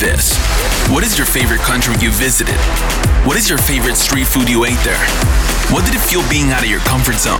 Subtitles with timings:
[0.00, 0.36] this.
[0.88, 2.56] What is your favorite country you visited?
[3.26, 5.04] What is your favorite street food you ate there?
[5.68, 7.38] What did it feel being out of your comfort zone?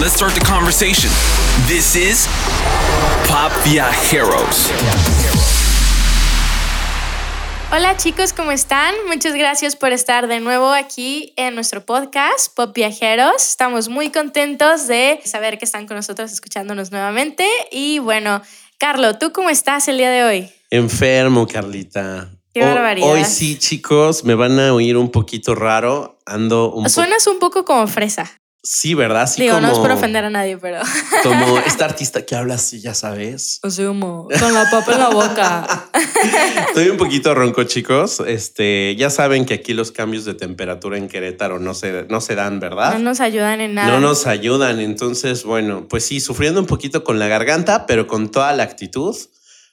[0.00, 1.10] Let's start the conversation.
[1.68, 2.26] This is
[3.28, 4.72] Pop Viajeros.
[7.70, 8.94] Hola chicos, ¿cómo están?
[9.06, 13.50] Muchas gracias por estar de nuevo aquí en nuestro podcast Pop Viajeros.
[13.50, 17.46] Estamos muy contentos de saber que están con nosotros escuchándonos nuevamente.
[17.70, 18.40] Y bueno,
[18.78, 20.61] Carlo, ¿tú cómo estás el día de hoy?
[20.72, 22.30] Enfermo, Carlita.
[22.54, 23.06] Qué barbaridad.
[23.06, 26.18] Hoy sí, chicos, me van a oír un poquito raro.
[26.24, 28.40] Ando un Suenas un poco como fresa.
[28.62, 29.28] Sí, ¿verdad?
[29.28, 30.78] Sí, Digo, como, no es por ofender a nadie, pero.
[31.24, 33.58] Como esta artista que habla así, ya sabes.
[33.62, 35.90] Asumo, con la papa en la boca.
[36.68, 38.22] Estoy un poquito ronco, chicos.
[38.26, 42.34] Este, ya saben que aquí los cambios de temperatura en Querétaro no se, no se
[42.34, 42.94] dan, ¿verdad?
[42.94, 43.88] No nos ayudan en nada.
[43.88, 44.78] No nos ayudan.
[44.78, 49.16] Entonces, bueno, pues sí, sufriendo un poquito con la garganta, pero con toda la actitud.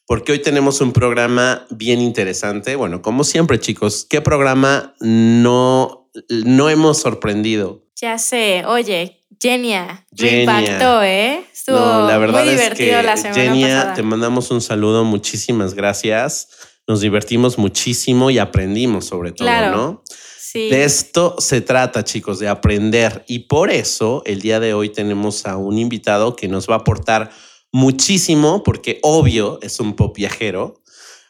[0.09, 2.75] Porque hoy tenemos un programa bien interesante.
[2.75, 7.83] Bueno, como siempre, chicos, ¿qué programa no, no hemos sorprendido?
[7.95, 10.41] Ya sé, oye, Genia, me Genia.
[10.61, 11.45] impactó, ¿eh?
[11.53, 13.93] Estuvo No, la verdad muy es divertido que la semana Genia, pasada.
[13.93, 16.47] te mandamos un saludo, muchísimas gracias.
[16.87, 19.77] Nos divertimos muchísimo y aprendimos sobre todo, Claro.
[19.77, 20.03] ¿no?
[20.39, 20.69] Sí.
[20.71, 23.23] De esto se trata, chicos, de aprender.
[23.27, 26.77] Y por eso el día de hoy tenemos a un invitado que nos va a
[26.80, 27.30] aportar
[27.71, 30.81] muchísimo, porque obvio es un pop viajero.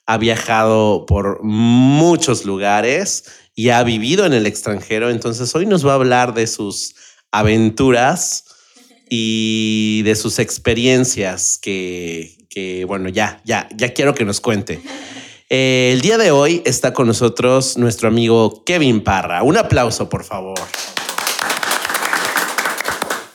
[0.06, 5.10] Ha viajado por muchos lugares y ha vivido en el extranjero.
[5.10, 6.96] Entonces hoy nos va a hablar de sus
[7.32, 8.46] aventuras
[9.10, 14.82] y de sus experiencias que, que, bueno, ya, ya, ya quiero que nos cuente.
[15.50, 19.42] Eh, el día de hoy está con nosotros nuestro amigo Kevin Parra.
[19.42, 20.60] Un aplauso, por favor.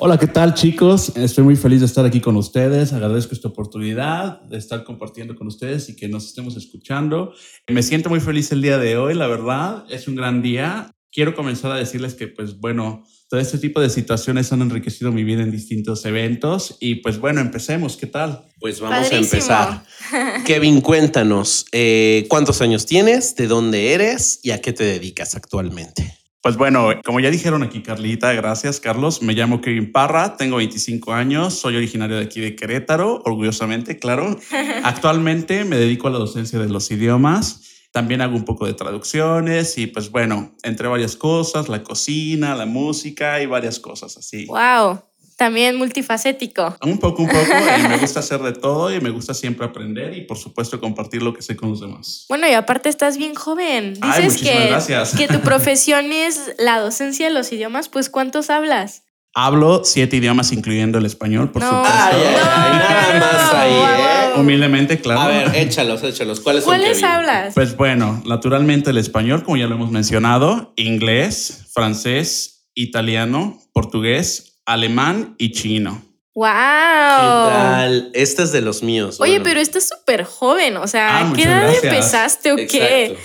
[0.07, 1.17] Hola, ¿qué tal chicos?
[1.17, 2.93] Estoy muy feliz de estar aquí con ustedes.
[2.93, 7.33] Agradezco esta oportunidad de estar compartiendo con ustedes y que nos estemos escuchando.
[7.69, 9.87] Me siento muy feliz el día de hoy, la verdad.
[9.89, 10.91] Es un gran día.
[11.11, 15.25] Quiero comenzar a decirles que, pues bueno, todo este tipo de situaciones han enriquecido mi
[15.25, 16.77] vida en distintos eventos.
[16.81, 17.97] Y pues bueno, empecemos.
[17.97, 18.45] ¿Qué tal?
[18.61, 19.23] Pues vamos Padrísimo.
[19.23, 20.45] a empezar.
[20.45, 23.37] Kevin, cuéntanos, eh, ¿cuántos años tienes?
[23.37, 24.41] ¿De dónde eres?
[24.43, 26.24] ¿Y a qué te dedicas actualmente?
[26.45, 29.23] Pues bueno, como ya dijeron aquí, Carlita, gracias, Carlos.
[29.23, 34.37] Me llamo Kevin Parra, tengo 25 años, soy originario de aquí de Querétaro, orgullosamente, claro.
[34.85, 37.87] Actualmente me dedico a la docencia de los idiomas.
[37.93, 42.67] También hago un poco de traducciones y pues bueno, entre varias cosas, la cocina, la
[42.67, 44.45] música y varias cosas así.
[44.45, 45.01] Wow,
[45.37, 46.77] también multifacético.
[46.83, 47.41] Un poco, un poco,
[47.79, 51.23] y me gusta hacer de todo y me gusta siempre aprender y por supuesto compartir
[51.23, 52.27] lo que sé con los demás.
[52.29, 53.95] Bueno, y aparte estás bien joven.
[53.95, 55.15] Dices Ay, muchísimas que, gracias.
[55.17, 59.03] que tu profesión es la docencia de los idiomas, pues ¿cuántos hablas?
[59.37, 61.69] Hablo siete idiomas, incluyendo el español, por No.
[61.69, 61.99] supuesto.
[62.01, 63.73] Ay, ay, ay, nada más ahí,
[64.37, 64.41] ¿eh?
[64.41, 65.21] Humildemente, claro.
[65.23, 66.39] A ver, échalos, échalos.
[66.41, 67.53] ¿Cuáles son, ¿Cuáles hablas?
[67.55, 75.35] Pues bueno, naturalmente el español, como ya lo hemos mencionado, inglés, francés, italiano, portugués, alemán
[75.39, 76.03] y chino.
[76.35, 76.47] ¡Wow!
[76.47, 78.11] ¿Qué tal?
[78.13, 79.21] Este es de los míos.
[79.21, 79.45] Oye, bueno.
[79.45, 80.77] pero estás súper joven.
[80.79, 81.85] O sea, Ah, ¿a ¿qué edad gracias.
[81.85, 83.17] empezaste o qué?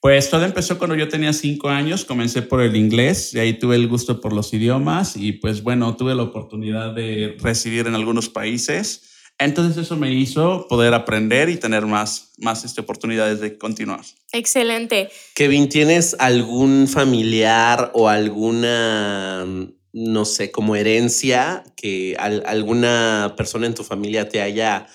[0.00, 3.74] Pues todo empezó cuando yo tenía cinco años, comencé por el inglés, y ahí tuve
[3.74, 8.28] el gusto por los idiomas y pues bueno, tuve la oportunidad de residir en algunos
[8.28, 9.02] países.
[9.40, 14.00] Entonces eso me hizo poder aprender y tener más, más este, oportunidades de continuar.
[14.32, 15.10] Excelente.
[15.34, 19.46] Kevin, ¿tienes algún familiar o alguna,
[19.92, 24.86] no sé, como herencia que al- alguna persona en tu familia te haya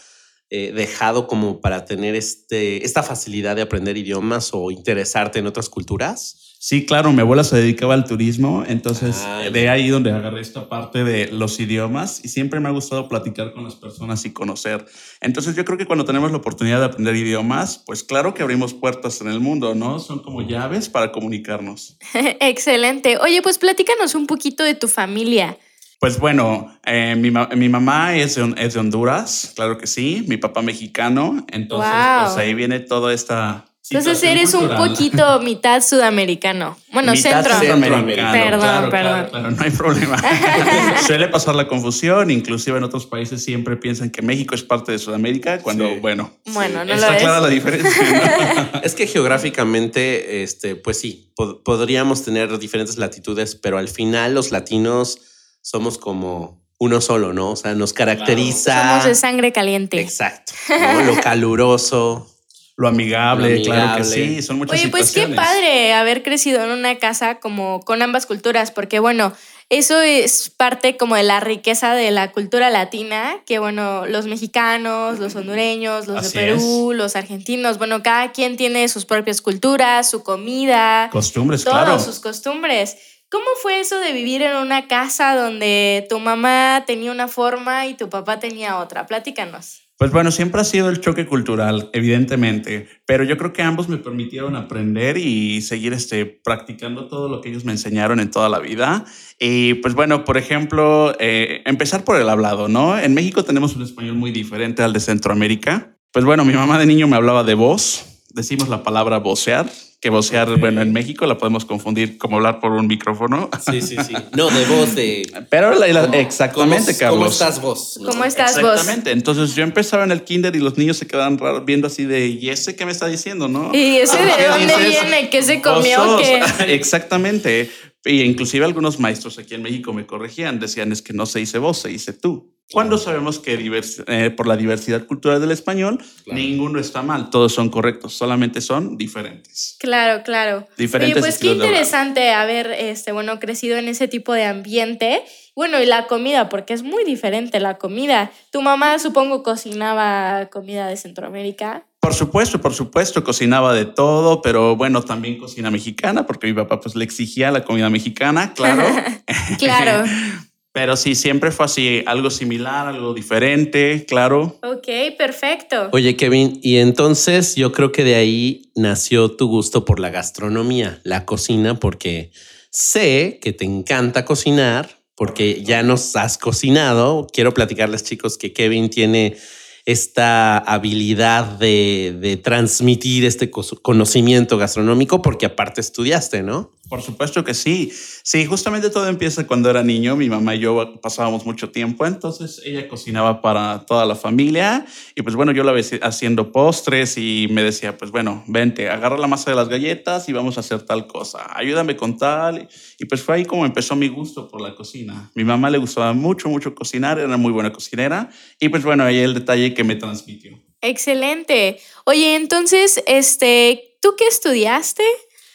[0.49, 5.69] eh, dejado como para tener este, esta facilidad de aprender idiomas o interesarte en otras
[5.69, 6.42] culturas?
[6.65, 9.73] Sí, claro, mi abuela se dedicaba al turismo, entonces Ah, de ya.
[9.73, 13.65] ahí donde agarré esta parte de los idiomas y siempre me ha gustado platicar con
[13.65, 14.85] las personas y conocer.
[15.19, 18.73] Entonces yo creo que cuando tenemos la oportunidad de aprender idiomas, pues claro que abrimos
[18.73, 19.99] puertas en el mundo, ¿no?
[19.99, 21.97] Son como llaves para comunicarnos.
[22.39, 23.17] Excelente.
[23.17, 25.57] Oye, pues platícanos un poquito de tu familia.
[25.99, 30.23] Pues bueno, eh, mi, ma- mi mamá es de, es de Honduras, claro que sí,
[30.29, 32.23] mi papá mexicano, entonces Wow.
[32.23, 33.65] pues ahí viene toda esta...
[33.89, 36.77] Entonces eres un poquito mitad sudamericano.
[36.93, 37.59] Bueno, Mitad centro.
[37.59, 38.31] centroamericano.
[38.31, 39.13] Perdón, claro, perdón.
[39.13, 40.17] Claro, claro, no hay problema.
[41.05, 44.99] Suele pasar la confusión, inclusive en otros países siempre piensan que México es parte de
[44.99, 45.99] Sudamérica, cuando, Sí.
[45.99, 47.43] bueno, Bueno, no está lo clara es.
[47.43, 48.71] la diferencia.
[48.73, 48.81] ¿no?
[48.83, 54.51] Es que geográficamente, este, pues sí, pod- podríamos tener diferentes latitudes, pero al final los
[54.51, 55.19] latinos
[55.61, 57.51] somos como uno solo, ¿no?
[57.51, 58.89] O sea, nos caracteriza.
[58.91, 59.99] Somos de sangre caliente.
[60.01, 60.53] Exacto.
[60.69, 61.03] ¿no?
[61.03, 62.29] Lo caluroso.
[62.75, 66.71] Lo amigable, Lo claro que sí, son muchas Oye, pues qué padre haber crecido en
[66.71, 69.31] una casa como con ambas culturas, porque bueno,
[69.69, 75.19] eso es parte como de la riqueza de la cultura latina, que bueno, los mexicanos,
[75.19, 80.09] los hondureños, los Así de Perú, los argentinos, bueno, cada quien tiene sus propias culturas,
[80.09, 81.99] su comida, Costumbres, todas claro.
[81.99, 82.97] sus costumbres.
[83.29, 87.95] ¿Cómo fue eso de vivir en una casa donde tu mamá tenía una forma y
[87.95, 89.07] tu papá tenía otra?
[89.07, 89.81] Platícanos.
[89.97, 93.97] Pues bueno, siempre ha sido el choque cultural, evidentemente, pero yo creo que ambos me
[93.97, 98.59] permitieron aprender y seguir este, practicando todo lo que ellos me enseñaron en toda la
[98.59, 99.05] vida.
[99.39, 102.97] Y pues bueno, por ejemplo, eh, empezar por el hablado, ¿no?
[102.97, 105.95] En México tenemos un español muy diferente al de Centroamérica.
[106.11, 109.69] Pues bueno, mi mamá de niño me hablaba de voz, decimos la palabra vocear,
[110.03, 113.49] que vocear, bueno, en México la podemos confundir como hablar por un micrófono.
[113.71, 114.13] Sí, sí, sí.
[114.33, 115.45] No, de voz de.
[115.49, 117.17] Pero la- la- ¿Cómo- exactamente, cómo- Carlos.
[117.19, 117.99] ¿Cómo estás vos?
[118.05, 118.71] ¿Cómo estás vos?
[118.73, 119.11] Exactamente.
[119.11, 122.27] Entonces yo empezaba en el kinder y los niños se quedaban raros viendo así de,
[122.27, 123.71] ¿y ese qué me está diciendo, no?
[123.73, 125.01] ¿Y ese de ¿Qué dónde dices?
[125.01, 125.29] viene?
[125.29, 126.17] ¿Qué se comió?
[126.17, 126.41] ¿Qué?
[126.75, 127.71] Exactamente.
[128.05, 131.57] Y inclusive algunos maestros aquí en México me corregían, decían es que no se dice
[131.59, 132.52] vos, se dice tú.
[132.71, 136.39] Cuando sabemos que divers- eh, por la diversidad cultural del español, Claro.
[136.39, 139.75] ninguno está mal, todos son correctos, solamente son diferentes.
[139.79, 140.67] Claro, claro.
[140.77, 145.21] Diferentes Oye, pues qué interesante haber este, bueno, crecido en ese tipo de ambiente.
[145.55, 148.31] Bueno, y la comida, porque es muy diferente la comida.
[148.51, 151.85] Tu mamá supongo cocinaba comida de Centroamérica.
[151.99, 156.79] Por supuesto, por supuesto, cocinaba de todo, pero bueno, también cocina mexicana, porque mi papá
[156.81, 158.83] pues le exigía la comida mexicana, claro.
[159.59, 160.05] Claro.
[160.73, 164.57] Pero sí, siempre fue así, algo similar, algo diferente, claro.
[164.63, 165.89] ok, perfecto.
[165.91, 170.99] Oye, Kevin, y entonces yo creo que de ahí nació tu gusto por la gastronomía,
[171.03, 172.31] la cocina, porque
[172.71, 177.27] sé que te encanta cocinar, porque ya nos has cocinado.
[177.31, 179.37] Quiero platicarles, chicos, que Kevin tiene
[179.85, 186.71] esta habilidad de, de transmitir este conocimiento gastronómico, porque aparte estudiaste, ¿no?
[186.89, 187.91] Por supuesto que sí.
[188.23, 190.17] Sí, justamente todo empieza cuando era niño.
[190.17, 194.85] Mi mamá y yo pasábamos mucho tiempo, entonces ella cocinaba para toda la familia
[195.15, 199.17] y pues bueno, yo la veía haciendo postres y me decía, pues bueno, vente, agarra
[199.17, 201.47] la masa de las galletas y vamos a hacer tal cosa.
[201.55, 202.67] Ayúdame con tal.
[202.99, 205.31] Y pues fue ahí como empezó mi gusto por la cocina.
[205.35, 209.19] Mi mamá le gustaba mucho, mucho cocinar, era muy buena cocinera y pues bueno, ahí
[209.19, 210.59] el detalle que me transmitió.
[210.81, 211.79] Excelente.
[212.03, 215.03] Oye, entonces, este, ¿tú qué estudiaste?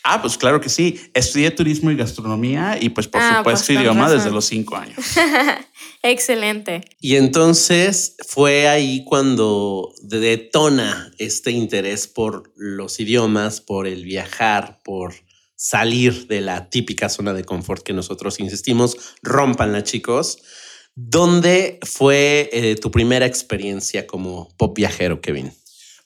[0.04, 0.98] Ah, pues claro que sí.
[1.12, 4.18] Estudié turismo y gastronomía y pues por Ah, pues, supuesto con idioma razón.
[4.18, 4.96] desde los cinco años.
[6.02, 6.82] Excelente.
[7.00, 15.14] Y entonces fue ahí cuando detona este interés por los idiomas, por el viajar, por
[15.56, 20.38] salir de la típica zona de confort que nosotros insistimos, rompanla chicos.
[20.94, 25.52] ¿Dónde fue eh, tu primera experiencia como pop viajero, Kevin?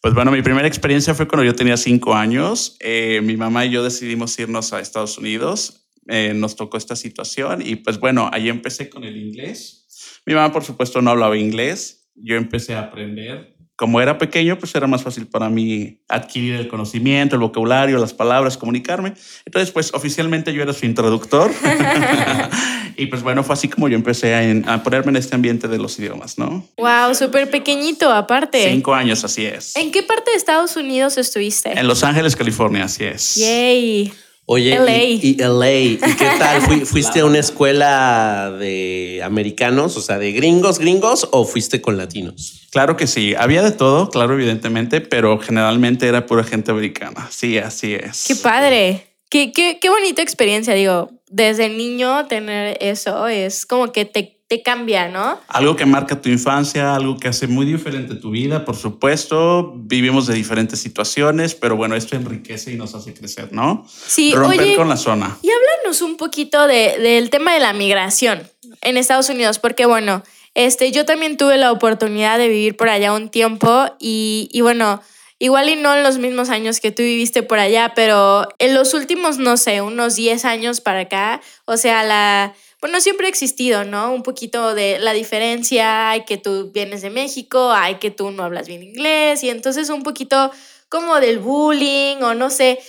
[0.02, 2.76] Pues bueno, mi primera experiencia fue cuando yo tenía cinco años.
[2.80, 5.86] Eh, mi mamá y yo decidimos irnos a Estados Unidos.
[6.08, 9.86] Eh, nos tocó esta situación y pues bueno, ahí empecé con el inglés.
[10.26, 12.10] Mi mamá, por supuesto, no hablaba inglés.
[12.16, 13.51] Yo empecé a aprender.
[13.82, 18.14] Como era pequeño, pues era más fácil para mí adquirir el conocimiento, el vocabulario, las
[18.14, 19.14] palabras, comunicarme.
[19.44, 21.50] Entonces, pues oficialmente yo era su introductor.
[22.96, 25.66] y pues bueno, fue así como yo empecé a, en- a ponerme en este ambiente
[25.66, 26.64] de los idiomas, ¿no?
[26.78, 28.70] Wow, súper pequeñito aparte.
[28.70, 29.74] Cinco años, así es.
[29.74, 31.76] ¿En qué parte de Estados Unidos estuviste?
[31.76, 33.34] En Los Ángeles, California, así es.
[33.34, 34.12] Yay.
[34.46, 35.02] Oye, LA.
[35.04, 36.60] Y, y LA, ¿y qué tal?
[36.62, 41.96] Fui- ¿Fuiste a una escuela de americanos, o sea, de gringos, gringos, o fuiste con
[41.96, 42.66] latinos?
[42.72, 47.28] Claro que sí, había de todo, claro, evidentemente, pero generalmente era pura gente americana.
[47.30, 48.24] Sí, así es.
[48.26, 49.06] Qué padre.
[49.30, 51.10] Qué, qué, qué bonita experiencia, digo.
[51.30, 55.40] Desde niño tener eso es como que te, te cambia, ¿no?
[55.48, 59.72] Algo que marca tu infancia, algo que hace muy diferente tu vida, por supuesto.
[59.76, 63.86] Vivimos de diferentes situaciones, pero bueno, esto enriquece y nos hace crecer, ¿no?
[63.88, 65.38] Sí, Romper oye, con la zona.
[65.40, 68.42] y háblanos un poquito de- del tema de la migración
[68.82, 70.22] en Estados Unidos, porque bueno,
[70.54, 75.00] este, yo también tuve la oportunidad de vivir por allá un tiempo y, y bueno,
[75.38, 78.92] igual y no en los mismos años que tú viviste por allá, pero en los
[78.92, 82.52] últimos, no sé, unos 10 años para acá, o sea, la...
[82.82, 84.12] Bueno, siempre ha existido, ¿no?
[84.12, 88.42] Un poquito de la diferencia, hay que tú vienes de México, hay que tú no
[88.42, 90.50] hablas bien inglés, y entonces un poquito
[90.88, 92.80] como del bullying o no sé,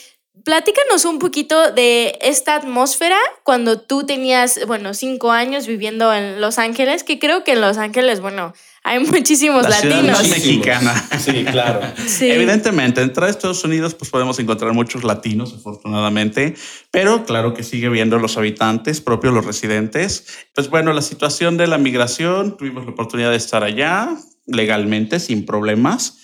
[0.43, 6.57] Platícanos un poquito de esta atmósfera cuando tú tenías, bueno, cinco años viviendo en Los
[6.57, 8.51] Ángeles, que creo que en Los Ángeles, bueno,
[8.83, 10.19] hay muchísimos La latinos.
[10.19, 11.09] más mexicana.
[11.19, 11.81] Sí, claro.
[12.07, 12.31] Sí.
[12.31, 16.55] Evidentemente, entrar a Estados Unidos, pues podemos encontrar muchos latinos, afortunadamente,
[16.89, 20.25] pero claro que sigue viendo los habitantes propios, los residentes.
[20.55, 24.09] Pues bueno, la situación de la migración, tuvimos la oportunidad de estar allá
[24.47, 26.17] legalmente, sin problemas.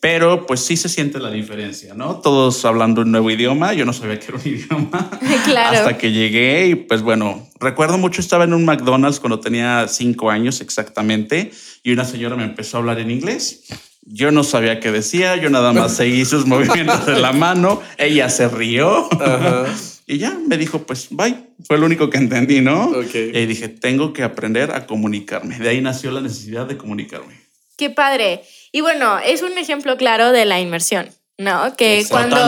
[0.00, 2.16] Pero pues sí se siente la diferencia, ¿no?
[2.16, 5.10] Todos hablando un nuevo idioma, yo no sabía que era un idioma
[5.44, 5.78] claro.
[5.78, 10.30] hasta que llegué y pues bueno, recuerdo mucho, estaba en un McDonald's cuando tenía cinco
[10.30, 11.52] años exactamente
[11.82, 13.64] y una señora me empezó a hablar en inglés.
[14.08, 18.28] Yo no sabía qué decía, yo nada más seguí sus movimientos de la mano, ella
[18.28, 19.08] se rió
[20.08, 22.90] y ya me dijo, pues bye, fue lo único que entendí, ¿no?
[22.90, 23.14] Ok.
[23.14, 25.58] Y dije, tengo que aprender a comunicarme.
[25.58, 27.45] De ahí nació la necesidad de comunicarme.
[27.76, 28.42] Qué padre.
[28.72, 31.76] Y bueno, es un ejemplo claro de la inmersión, ¿no?
[31.76, 32.38] Que cuando,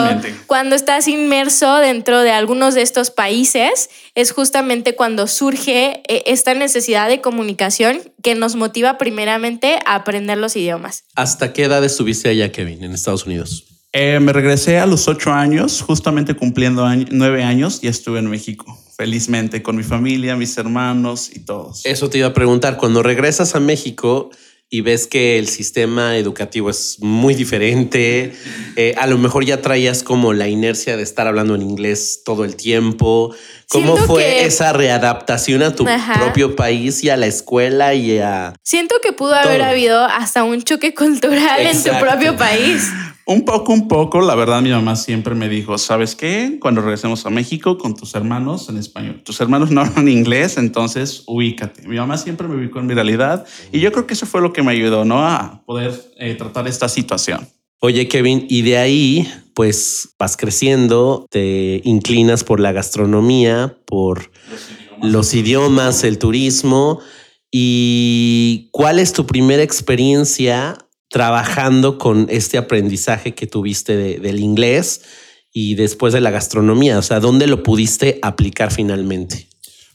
[0.46, 6.54] cuando estás inmerso dentro de algunos de estos países, es justamente cuando surge eh, esta
[6.54, 11.04] necesidad de comunicación que nos motiva primeramente a aprender los idiomas.
[11.14, 13.64] ¿Hasta qué edad estuviste allá, Kevin, en Estados Unidos?
[13.92, 18.28] Eh, me regresé a los ocho años, justamente cumpliendo año- nueve años, y estuve en
[18.28, 21.84] México, felizmente, con mi familia, mis hermanos y todos.
[21.86, 24.30] Eso te iba a preguntar, cuando regresas a México
[24.70, 28.32] y ves que el sistema educativo es muy diferente,
[28.76, 32.44] eh, a lo mejor ya traías como la inercia de estar hablando en inglés todo
[32.44, 33.34] el tiempo.
[33.70, 36.14] ¿Cómo Siento fue que- esa readaptación a tu Ajá.
[36.20, 38.54] propio país y a la escuela y a...
[38.62, 42.82] Siento que pudo haber habido hasta un choque cultural en tu propio país.
[43.30, 46.56] Un poco, un poco, la verdad, mi mamá siempre me dijo, ¿sabes qué?
[46.62, 49.20] Cuando regresemos a México con tus hermanos en español.
[49.22, 51.86] Tus hermanos no hablan inglés, entonces ubícate.
[51.86, 54.54] Mi mamá siempre me ubicó en mi realidad y yo creo que eso fue lo
[54.54, 55.18] que me ayudó, ¿no?
[55.22, 57.46] A poder eh, tratar esta situación.
[57.80, 64.30] Oye, Kevin, y de ahí, pues vas creciendo, te inclinas por la gastronomía, por
[65.02, 67.00] los idiomas, el turismo.
[67.50, 75.02] ¿Y cuál es tu primera experiencia trabajando con este aprendizaje que tuviste de- del inglés
[75.52, 76.98] y después de la gastronomía?
[76.98, 79.48] O sea, ¿dónde lo pudiste aplicar finalmente?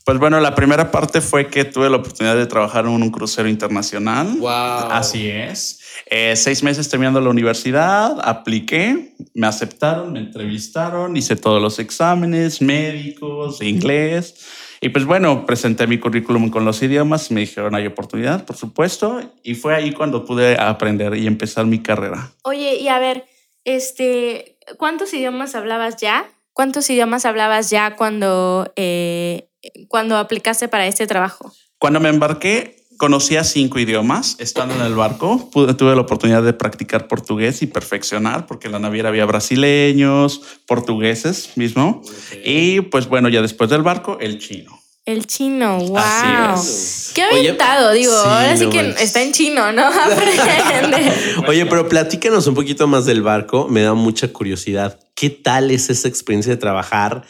[0.05, 3.48] Pues bueno, la primera parte fue que tuve la oportunidad de trabajar en un crucero
[3.48, 4.36] internacional.
[4.38, 4.50] Wow.
[4.50, 5.79] Así es.
[6.08, 12.62] Eh, seis meses terminando la universidad, apliqué, me aceptaron, me entrevistaron, hice todos los exámenes
[12.62, 14.36] médicos, inglés.
[14.84, 19.22] Y pues bueno, presenté mi currículum con los idiomas, me dijeron hay oportunidad, por supuesto,
[19.42, 22.34] y fue ahí cuando pude aprender y empezar mi carrera.
[22.44, 23.24] Oye, y a ver,
[23.63, 26.30] este, ¿cuántos idiomas hablabas ya?
[26.52, 29.48] ¿Cuántos idiomas hablabas ya cuando, eh,
[29.88, 31.54] cuando aplicaste para este trabajo?
[31.80, 34.38] Cuando me embarqué, conocía cinco idiomas.
[34.39, 38.72] Estando en el barco, pude- tuve la oportunidad de practicar portugués y perfeccionar, porque en
[38.72, 42.01] la naviera había brasileños, portugueses mismo.
[42.45, 44.79] Y pues bueno, ya después del barco, el chino.
[45.05, 45.98] El chino, wow.
[45.98, 49.01] Así Qué Oye, aventado, digo, sí, ahora sí no que manches.
[49.01, 49.89] está en chino, ¿no?
[51.48, 53.67] Oye, pero platícanos un poquito más del barco.
[53.67, 54.98] Me da mucha curiosidad.
[55.13, 57.25] ¿Qué tal es esa experiencia de trabajar?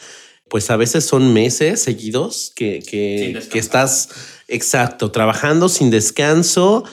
[0.48, 4.08] Pues a veces son meses seguidos que, que estás,
[4.48, 6.84] exacto, trabajando sin descanso.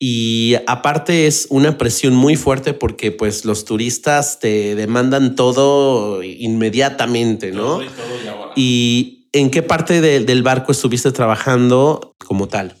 [0.00, 7.50] Y aparte es una presión muy fuerte porque pues los turistas te demandan todo inmediatamente,
[7.50, 7.80] ¿no?
[8.54, 12.76] ¿Y en qué parte de- del barco estuviste trabajando como tal?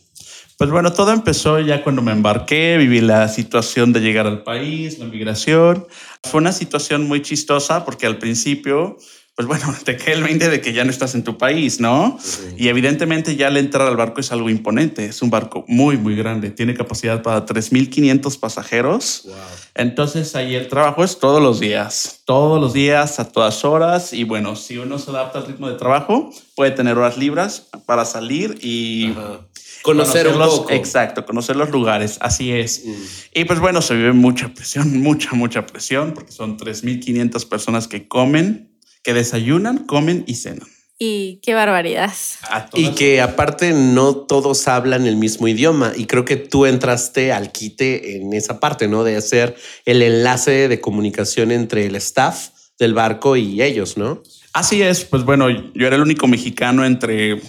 [0.58, 4.98] Pues bueno, todo empezó ya cuando me embarqué, viví la situación de llegar al país,
[4.98, 5.86] la migración.
[6.24, 8.96] Fue una situación muy chistosa porque al principio,
[9.38, 12.18] pues bueno, te cae el 20 de que ya no estás en tu país, ¿no?
[12.56, 15.04] Y evidentemente ya al entrar al barco es algo imponente.
[15.04, 16.50] Es un barco muy, muy grande.
[16.50, 19.28] Tiene capacidad para 3.500 pasajeros.
[19.76, 24.12] Entonces ahí el trabajo es todos los días, todos los días, a todas horas.
[24.12, 28.04] Y bueno, si uno se adapta al ritmo de trabajo, puede tener horas libres para
[28.04, 29.14] salir y
[29.82, 30.72] Conocer un conocerlos- poco.
[30.72, 32.82] Exacto, conocer los lugares, así es.
[33.32, 38.08] Y pues bueno, se vive mucha presión, mucha, mucha presión, porque son 3.500 personas que
[38.08, 38.67] comen,
[39.02, 40.68] que desayunan, comen y cenan.
[41.00, 42.12] Y qué barbaridad.
[42.74, 47.52] Y que aparte no todos hablan el mismo idioma y creo que tú entraste al
[47.52, 49.04] quite en esa parte, ¿no?
[49.04, 52.48] De hacer el enlace de comunicación entre el staff
[52.80, 54.24] del barco y ellos, ¿no?
[54.52, 57.40] Así es, pues bueno, yo era el único mexicano entre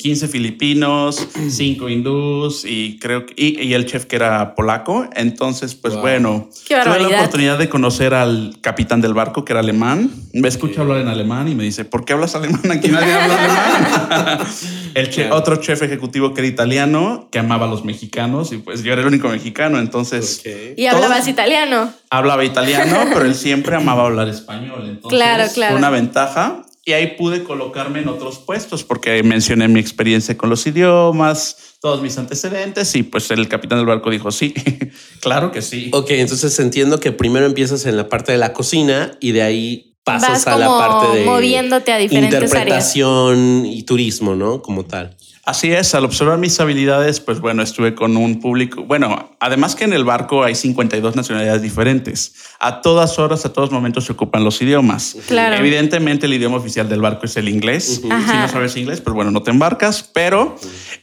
[0.00, 5.06] 15 filipinos, 5 hindús y creo que y, y el chef que era polaco.
[5.14, 6.02] Entonces, pues Wow.
[6.02, 10.10] bueno, tuve la oportunidad de conocer al capitán del barco que era alemán.
[10.32, 12.62] Me escucha hablar en alemán y me dice, ¿por qué hablas alemán?
[12.70, 14.46] Aquí nadie habla alemán.
[14.94, 18.82] el che- otro chef ejecutivo que era italiano, que amaba a los mexicanos y pues
[18.82, 19.78] yo era el único mexicano.
[19.78, 20.42] Entonces
[20.76, 21.92] Y hablabas italiano.
[22.10, 24.84] hablaba italiano, pero él siempre amaba hablar español.
[24.88, 25.72] Entonces, Claro, claro.
[25.72, 26.62] Fue una ventaja.
[26.90, 32.02] Y ahí pude colocarme en otros puestos porque mencioné mi experiencia con los idiomas, todos
[32.02, 34.52] mis antecedentes y pues el capitán del barco dijo, sí,
[35.20, 35.88] claro que sí.
[35.92, 39.94] Ok, entonces entiendo que primero empiezas en la parte de la cocina y de ahí
[40.02, 42.96] pasas Vas a la parte de moviéndote a diferentes áreas.
[42.96, 44.60] interpretación y turismo, ¿no?
[44.60, 45.16] Como tal.
[45.50, 49.82] Así es, al observar mis habilidades, pues bueno, estuve con un público, bueno, además que
[49.82, 52.34] en el barco hay 52 nacionalidades diferentes.
[52.60, 55.16] A todas horas, a todos momentos se ocupan los idiomas.
[55.26, 55.56] Claro.
[55.56, 58.00] Evidentemente el idioma oficial del barco es el inglés.
[58.00, 60.54] Si no sabes inglés, pues bueno, no te embarcas, pero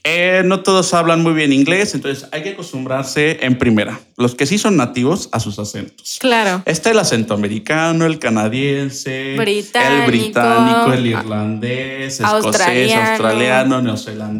[0.05, 3.99] eh, no todos hablan muy bien inglés, entonces hay que acostumbrarse en primera.
[4.15, 6.19] Los que sí son nativos a sus acentos.
[6.21, 6.63] Claro.
[6.65, 13.09] Está el acento americano, el canadiense, Británico, el británico, el irlandés, escocés, australiano.
[13.09, 14.36] australiano, neozelandés.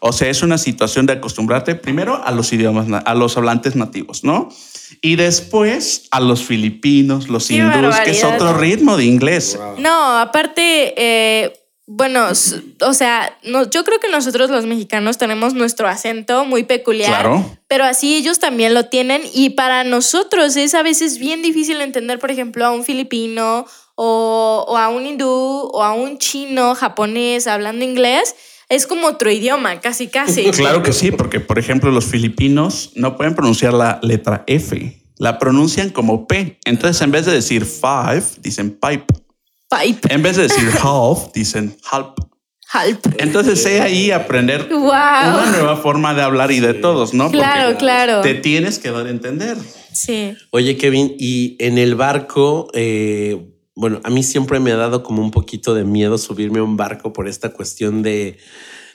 [0.00, 4.24] O sea, es una situación de acostumbrarte primero a los idiomas, a los hablantes nativos,
[4.24, 4.48] ¿no?
[5.00, 8.34] Y después a los filipinos, los Qué hindús, que es barbaridad.
[8.34, 9.58] otro ritmo de inglés.
[9.78, 11.52] No, aparte, eh,
[11.86, 12.28] bueno,
[12.80, 17.10] o sea, no, yo creo que nosotros los mexicanos tenemos nuestro acento muy peculiar.
[17.10, 17.58] Claro.
[17.68, 22.18] Pero así ellos también lo tienen y para nosotros es a veces bien difícil entender,
[22.18, 27.46] por ejemplo, a un filipino o, o a un hindú o a un chino, japonés
[27.46, 28.36] hablando inglés.
[28.72, 30.44] Es como otro idioma, casi, casi.
[30.52, 35.38] Claro que sí, porque por ejemplo los filipinos no pueden pronunciar la letra F, la
[35.38, 36.58] pronuncian como P.
[36.64, 39.04] Entonces en vez de decir five, dicen pipe.
[39.68, 42.18] Pipe, En vez de decir half, dicen halp.
[42.72, 43.06] halp.
[43.18, 44.80] Entonces sé ahí aprender Wow.
[44.88, 47.30] una nueva forma de hablar y de todos, ¿no?
[47.30, 48.20] Claro, Porque claro.
[48.22, 49.56] Te tienes que dar a entender.
[49.92, 50.34] Sí.
[50.50, 55.22] Oye, Kevin, y en el barco, eh, bueno, a mí siempre me ha dado como
[55.22, 58.38] un poquito de miedo subirme a un barco por esta cuestión de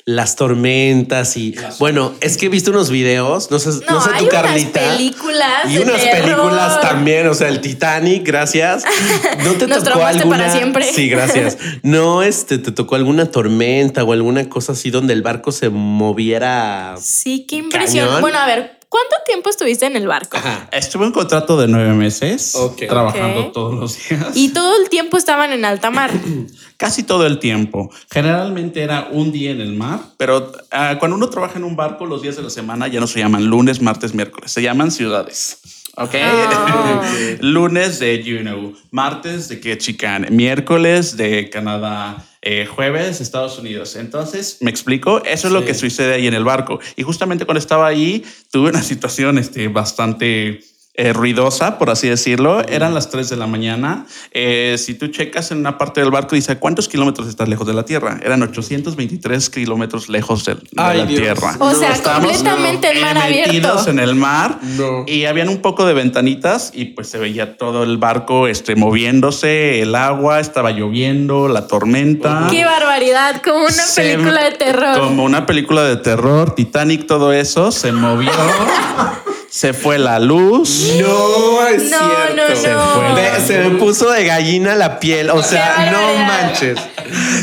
[0.05, 4.09] las tormentas y bueno, es que he visto unos videos, no sé, no, No, sé
[4.13, 4.79] hay tu unas Carlita.
[4.79, 6.21] películas y de unas terror.
[6.23, 8.85] películas también, o sea, el Titanic, gracias.
[9.43, 10.37] ¿No te Nos tocó alguna?
[10.37, 10.85] para siempre.
[10.93, 11.57] Sí, gracias.
[11.83, 16.95] No, este, te tocó alguna tormenta o alguna cosa así donde el barco se moviera.
[17.01, 18.05] Sí, qué impresión.
[18.07, 18.21] Cañón.
[18.21, 20.37] Bueno, a ver, ¿cuánto tiempo estuviste en el barco?
[20.37, 20.69] Ajá.
[20.71, 22.87] Estuve en contrato de nueve meses, Ok.
[22.87, 24.35] trabajando todos los días.
[24.35, 26.11] Y todo el tiempo estaban en alta mar.
[26.77, 27.89] Casi todo el tiempo.
[28.11, 32.05] Generalmente era un día en el mar, pero ah, cuando uno trabaja en un barco,
[32.05, 35.59] los días de la semana ya no se llaman lunes, martes, miércoles, se llaman ciudades.
[35.99, 36.13] ¿Ok?
[36.21, 37.01] Ah.
[37.39, 43.97] lunes de Juneau, martes de Ketchikan, miércoles de Canadá, eh, jueves Estados Unidos.
[43.97, 45.21] Entonces, ¿me explico?
[45.25, 46.79] Eso es lo que sucede ahí en el barco.
[46.95, 50.61] Y justamente cuando estaba ahí, tuve una situación este, bastante
[50.97, 52.61] eh, ruidosa, por así decirlo.
[52.67, 54.05] Eran las 3 de la mañana.
[54.31, 57.73] Eh, si tú checas en una parte del barco, dice, ¿cuántos kilómetros estás lejos de
[57.75, 58.19] la Tierra?
[58.23, 61.21] Eran 823 kilómetros lejos de, de Ay, la Dios.
[61.21, 61.55] Tierra.
[61.59, 63.53] O sea, completamente en mar abierto.
[63.53, 65.03] metidos en el mar No.
[65.07, 69.81] y habían un poco de ventanitas y pues se veía todo el barco este, moviéndose,
[69.81, 72.47] el agua, estaba lloviendo, la tormenta.
[72.49, 74.99] Qué barbaridad, como una Se- película de terror.
[74.99, 78.31] Como una película de terror, Titanic, todo eso, se movió,
[79.49, 80.93] se fue la luz.
[80.99, 82.35] No, es No, cierto.
[82.35, 83.41] no, Se fue.
[83.47, 85.29] Se me puso de gallina la piel.
[85.29, 86.77] O sea, no manches.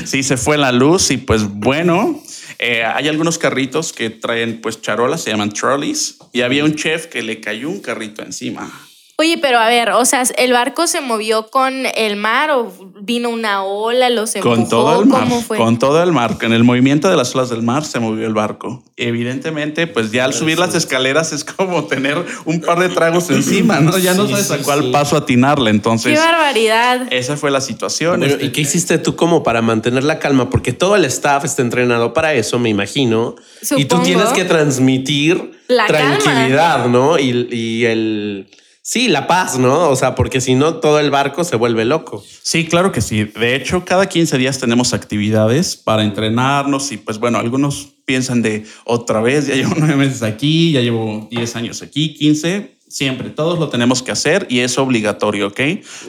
[0.04, 2.22] Sí, se fue la luz y pues bueno,
[2.58, 7.06] eh, hay algunos carritos que traen pues charolas, se llaman trolleys, y había un chef
[7.06, 8.70] que le cayó un carrito encima.
[9.16, 13.29] Oye, pero a ver, o sea, ¿el barco se movió con el mar o vino
[13.31, 14.57] una ola, los empujó?
[14.57, 15.57] Con todo el mar, ¿Cómo fue?
[15.57, 18.35] con todo el mar, con el movimiento de las olas del mar se movió el
[18.35, 18.83] barco.
[18.96, 23.79] Evidentemente, pues ya al subir las escaleras es como tener un par de tragos encima,
[23.79, 23.96] ¿no?
[23.98, 24.90] Ya no Sí, sabes sí, a cuál sí.
[24.90, 25.70] paso atinarle.
[25.70, 27.07] ¡Qué Entonces, barbaridad!
[27.12, 28.18] esa fue la situación.
[28.18, 30.50] Bueno, Este, ¿Y qué hiciste tú como para mantener la calma?
[30.50, 33.37] Porque todo el staff está entrenado para eso, me imagino.
[33.77, 37.16] Y tú tienes que transmitir La tranquilidad, ¿no?
[37.18, 38.48] Y, y el...
[38.86, 39.88] Sí, la paz, ¿no?
[39.88, 42.22] O sea, porque si no, todo el barco se vuelve loco.
[42.42, 43.24] Sí, claro que sí.
[43.24, 48.66] De hecho, cada 15 días tenemos actividades para entrenarnos y pues bueno, algunos piensan de
[48.84, 52.74] otra vez, ya llevo nueve meses aquí, ya llevo 10 años aquí, 15.
[52.86, 55.60] Siempre, todos lo tenemos que hacer y es obligatorio, ¿ok?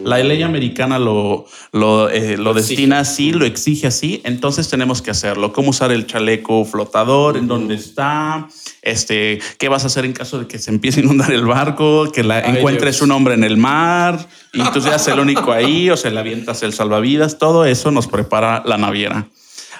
[0.04, 5.12] La ley americana lo, lo, eh, lo destina así, lo exige así, entonces tenemos que
[5.12, 5.54] hacerlo.
[5.54, 7.38] ¿Cómo usar el chaleco flotador?
[7.38, 8.50] ¿En dónde está?
[8.86, 12.12] Este, ¿Qué vas a hacer en caso de que se empiece a inundar el barco?
[12.14, 13.02] Que la, Ay, encuentres Dios.
[13.02, 16.62] un hombre en el mar y tú seas el único ahí o se le avientas
[16.64, 17.38] el salvavidas.
[17.40, 19.26] Todo eso nos prepara la naviera.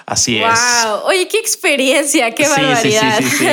[0.06, 0.44] Así es.
[0.44, 1.00] ¡Wow!
[1.06, 3.18] Oye, qué experiencia, qué Sí, sí, sí, barbaridad.
[3.18, 3.46] sí, sí.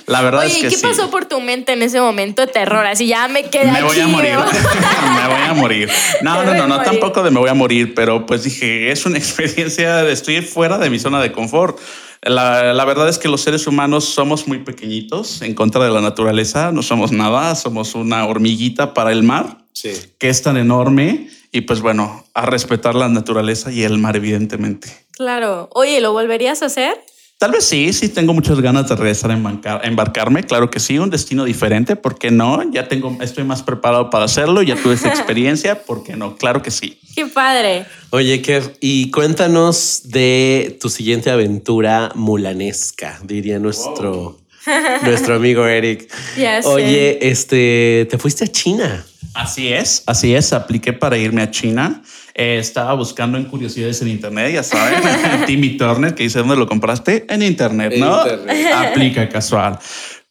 [0.06, 0.82] La verdad Oye, es ¿y que ¿qué sí.
[0.82, 2.86] pasó por tu mente en ese momento de terror?
[2.86, 4.32] Así ya me quedé Me voy aquí, a morir.
[4.34, 4.44] ¿no?
[5.20, 5.90] me voy a morir.
[6.22, 9.04] No, no, voy no, no, tampoco de me voy a morir, pero pues dije, es
[9.04, 11.78] una experiencia, de estoy fuera de mi zona de confort.
[12.22, 16.00] La, la verdad es que los seres humanos somos muy pequeñitos en contra de la
[16.00, 19.90] naturaleza, no somos nada, somos una hormiguita para el mar, Sí.
[20.18, 24.88] que es tan enorme, y pues bueno, a respetar la naturaleza y el mar, evidentemente.
[25.12, 25.68] Claro.
[25.72, 27.00] Oye, ¿lo volverías a hacer?
[27.38, 30.80] Tal vez sí, sí tengo muchas ganas de regresar a embarcar- a embarcarme, claro que
[30.80, 32.68] sí, un destino diferente, ¿por qué no?
[32.72, 36.36] Ya tengo, estoy más preparado para hacerlo, ya tuve esa experiencia, ¿por qué no?
[36.36, 36.98] Claro que sí.
[37.14, 37.86] Qué padre.
[38.10, 44.40] Oye, Kev, y cuéntanos de tu siguiente aventura mulanesca, diría nuestro,
[45.04, 46.12] nuestro amigo Eric.
[46.36, 46.68] Ya sé.
[46.68, 49.04] Oye, este, te fuiste a China.
[49.34, 52.02] Así es, así es, apliqué para irme a China.
[52.40, 55.02] Eh, estaba buscando en curiosidades en internet, ya saben,
[55.46, 58.22] Timmy Turner, que dice dónde lo compraste, en internet, ¿no?
[58.22, 58.72] internet.
[58.72, 59.76] Aplica casual.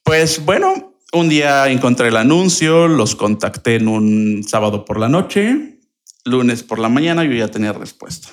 [0.03, 5.79] Pues bueno, un día encontré el anuncio, los contacté en un sábado por la noche,
[6.23, 8.29] lunes por la mañana, yo ya tenía respuesta.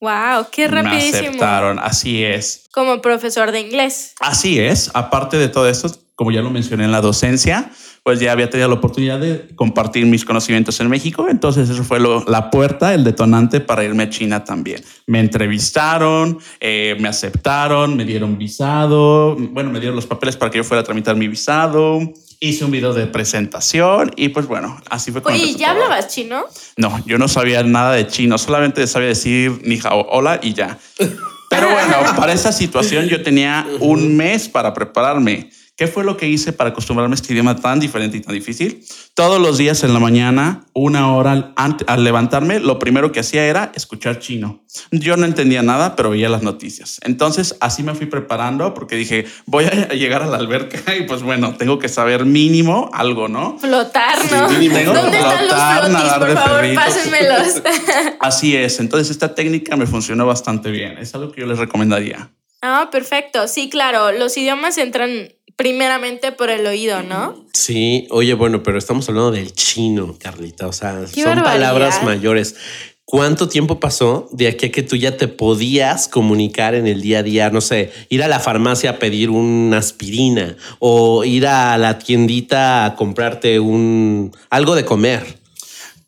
[0.00, 1.18] Wow, qué Me rapidísimo.
[1.28, 2.64] aceptaron, así es.
[2.72, 4.14] Como profesor de inglés.
[4.20, 7.70] Así es, aparte de todo esto, como ya lo mencioné en la docencia,
[8.04, 12.00] pues ya había tenido la oportunidad de compartir mis conocimientos en México, entonces eso fue
[12.00, 14.82] lo- la puerta, el detonante para irme a China también.
[15.06, 20.58] Me entrevistaron, eh, me aceptaron, me dieron visado, bueno, me dieron los papeles para que
[20.58, 22.00] yo fuera a tramitar mi visado,
[22.40, 25.84] hice un video de presentación y pues bueno, así fue Oye, ¿ya todo.
[25.84, 26.44] hablabas chino?
[26.76, 30.76] No, yo no sabía nada de chino, solamente sabía decir ni hao, hola y ya.
[31.50, 35.50] Pero bueno, para esa situación yo tenía un mes para prepararme.
[35.74, 38.84] ¿Qué fue lo que hice para acostumbrarme a este idioma tan diferente y tan difícil?
[39.14, 43.20] Todos los días en la mañana, una hora al, ante- al levantarme, lo primero que
[43.20, 44.64] hacía era escuchar chino.
[44.90, 47.00] Yo no entendía nada, pero veía las noticias.
[47.04, 51.22] Entonces así me fui preparando porque dije, voy a llegar a la alberca y pues
[51.22, 53.58] bueno, tengo que saber mínimo algo, ¿no?
[53.58, 54.50] Flotar, ¿no?
[54.50, 56.12] mínimo Tengo que ¿Dónde están los flotar, flotis?
[56.18, 56.84] Por de favor, perritos.
[56.84, 57.62] pásenmelos.
[58.20, 60.98] Así es, entonces esta técnica me funcionó bastante bien.
[60.98, 62.30] Es algo que yo les recomendaría.
[62.62, 63.48] Ah, perfecto.
[63.48, 64.12] Sí, claro.
[64.12, 67.44] Los idiomas entran primeramente por el oído, ¿no?
[67.52, 70.66] Sí, oye, bueno, pero estamos hablando del chino, Carlita.
[70.68, 71.52] O sea, Qué son barbaridad.
[71.52, 72.56] palabras mayores.
[73.04, 77.18] ¿Cuánto tiempo pasó de aquí a que tú ya te podías comunicar en el día
[77.18, 77.50] a día?
[77.50, 82.86] No sé, ir a la farmacia a pedir una aspirina o ir a la tiendita
[82.86, 85.41] a comprarte un algo de comer.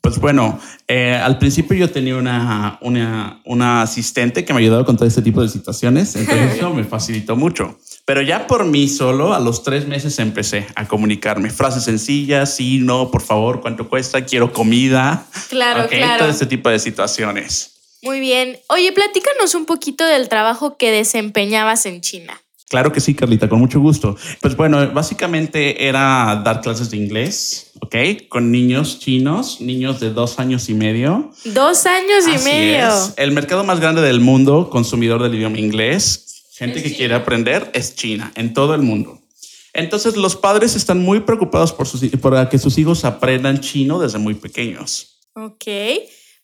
[0.05, 4.97] Pues bueno, eh, al principio yo tenía una, una, una asistente que me ayudaba con
[4.97, 7.79] todo este tipo de situaciones, entonces eso me facilitó mucho.
[8.05, 11.49] Pero ya por mí solo, a los tres meses empecé a comunicarme.
[11.49, 14.23] Frases sencillas, sí, no, por favor, ¿cuánto cuesta?
[14.23, 15.25] Quiero comida.
[15.49, 16.19] Claro, Ok, claro.
[16.19, 17.71] Todo este tipo de situaciones.
[18.03, 18.59] Muy bien.
[18.69, 22.39] Oye, platícanos un poquito del trabajo que desempeñabas en China.
[22.67, 24.17] Claro que sí, Carlita, con mucho gusto.
[24.41, 27.95] Pues bueno, básicamente era dar clases de inglés, ¿ok?
[28.27, 31.31] Con niños chinos, niños de dos años y medio.
[31.45, 32.87] Dos años y Así medio.
[32.87, 33.13] es.
[33.17, 36.97] El mercado más grande del mundo, consumidor del idioma inglés, gente Es que China.
[36.97, 39.19] quiere aprender, es China, en todo el mundo.
[39.73, 44.17] Entonces los padres están muy preocupados por, sus, por que sus hijos aprendan chino desde
[44.17, 45.19] muy pequeños.
[45.33, 45.65] Ok.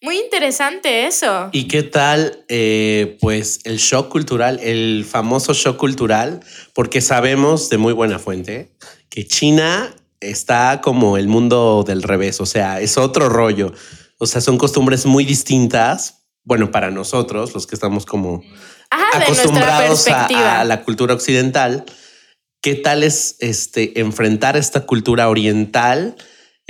[0.02, 1.50] Muy interesante eso.
[1.52, 6.40] ¿Y qué tal, eh, pues, el shock cultural, el famoso shock cultural?
[6.74, 8.72] Porque sabemos de muy buena fuente
[9.10, 13.74] que China está como el mundo del revés, o sea, es otro rollo.
[14.18, 16.26] O sea, son costumbres muy distintas.
[16.44, 18.44] Bueno, para nosotros, los que estamos como
[18.90, 21.86] Ajá, acostumbrados a, a la cultura occidental.
[22.60, 26.16] ¿Qué tal es este, enfrentar esta cultura oriental?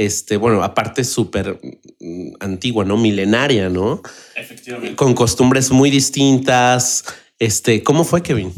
[0.05, 1.59] Este, bueno, aparte súper
[1.99, 2.97] mm, antigua, ¿no?
[2.97, 4.01] Milenaria, ¿no?
[4.35, 4.95] Efectivamente.
[4.95, 7.03] Con costumbres muy distintas.
[7.37, 8.51] Este, ¿cómo fue, Kevin?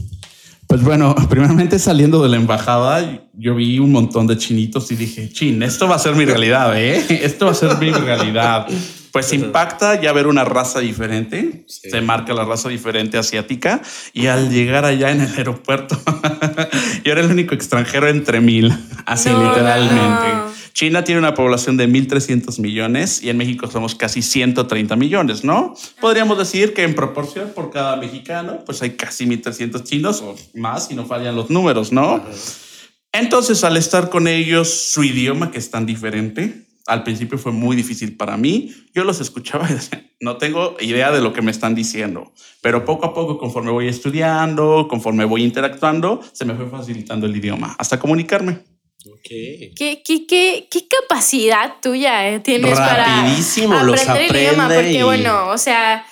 [0.67, 5.29] Pues bueno, primeramente saliendo de la embajada, yo vi un montón de chinitos y dije,
[5.33, 7.05] chin, esto va a ser mi realidad, ¿eh?
[7.25, 8.65] Esto va a ser mi realidad.
[9.11, 11.89] Pues impacta ya ver una raza diferente, Sí.
[11.91, 13.81] se marca la raza diferente asiática
[14.13, 16.01] y al llegar allá en el aeropuerto,
[17.03, 18.73] yo era el único extranjero entre mil,
[19.05, 20.27] así No, literalmente.
[20.33, 20.52] no.
[20.73, 25.75] China tiene una población de 1.300 millones y en México somos casi 130 millones, ¿no?
[26.01, 30.87] Podríamos decir que en proporción por cada mexicano, pues hay casi 1.300 chinos o más
[30.87, 32.23] si no fallan los números, ¿no?
[33.11, 37.75] Entonces, al estar con ellos, su idioma que es tan diferente, al principio fue muy
[37.75, 38.73] difícil para mí.
[38.95, 42.83] Yo los escuchaba y decía, no tengo idea de lo que me están diciendo, pero
[42.83, 47.75] poco a poco, conforme voy estudiando, conforme voy interactuando, se me fue facilitando el idioma
[47.77, 48.72] hasta comunicarme.
[49.05, 49.27] Ok.
[49.75, 54.67] ¿Qué, qué, qué, qué capacidad tuya eh, tienes Rapidísimo, para los aprender el idioma?
[54.73, 56.05] Porque, y- bueno, o sea,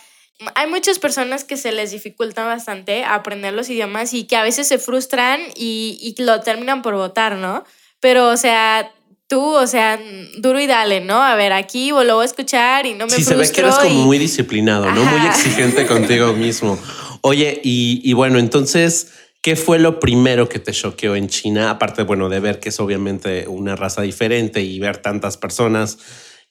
[0.55, 4.67] hay muchas personas que se les dificulta bastante aprender los idiomas y que a veces
[4.67, 7.63] se frustran y, y lo terminan por votar, ¿no?
[7.99, 8.91] Pero, o sea,
[9.27, 9.97] tú, o sea,
[10.39, 11.21] duro y dale, ¿no?
[11.21, 13.75] A ver, aquí lo voy a escuchar y no me Sí, se ve que eres
[13.75, 15.05] frustro como y- muy disciplinado, ¿no?
[15.05, 15.29] Muy Ajá.
[15.29, 16.77] exigente contigo mismo.
[17.21, 21.71] Oye, y, y bueno, entonces, ¿qué fue lo primero que te choqueó en China?
[21.71, 25.97] Aparte, bueno, de ver que es obviamente una raza diferente y ver tantas personas,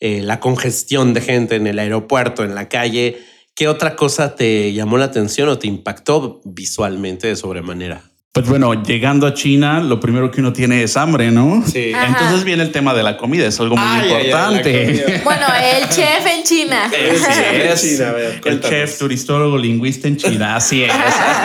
[0.00, 3.18] eh, la congestión de gente en el aeropuerto, en la calle.
[3.54, 8.09] ¿Qué otra cosa te llamó la atención o te impactó visualmente de sobremanera?
[8.32, 11.64] Pues bueno, llegando a China, lo primero que uno tiene es hambre, ¿no?
[11.66, 11.92] Sí.
[11.92, 12.06] Ajá.
[12.06, 14.84] Entonces viene el tema de la comida, es algo muy Ay, importante.
[14.86, 15.20] comida.
[15.24, 16.88] Bueno, el chef en China.
[16.96, 18.00] Es.
[18.00, 20.92] a ver, el chef turistólogo lingüista en China, así es.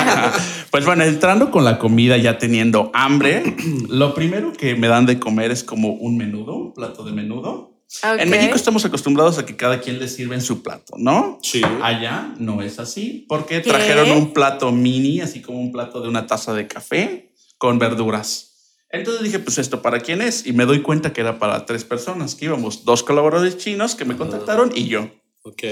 [0.70, 3.56] pues bueno, entrando con la comida, ya teniendo hambre,
[3.90, 7.75] lo primero que me dan de comer es como un menudo, un plato de menudo.
[8.04, 8.20] Ok.
[8.20, 11.40] En México estamos acostumbrados a que cada quien le sirve en su plato, ¿no?
[11.42, 11.62] Sí.
[11.82, 13.70] Allá no es así, porque ¿Qué?
[13.70, 18.52] trajeron un plato mini, así como un plato de una taza de café con verduras.
[18.90, 20.46] Entonces dije, pues esto para quién es?
[20.46, 24.06] Y me doy cuenta que era para tres personas, que íbamos dos colaboradores chinos que
[24.06, 25.10] me contactaron y yo.
[25.48, 25.64] Ok.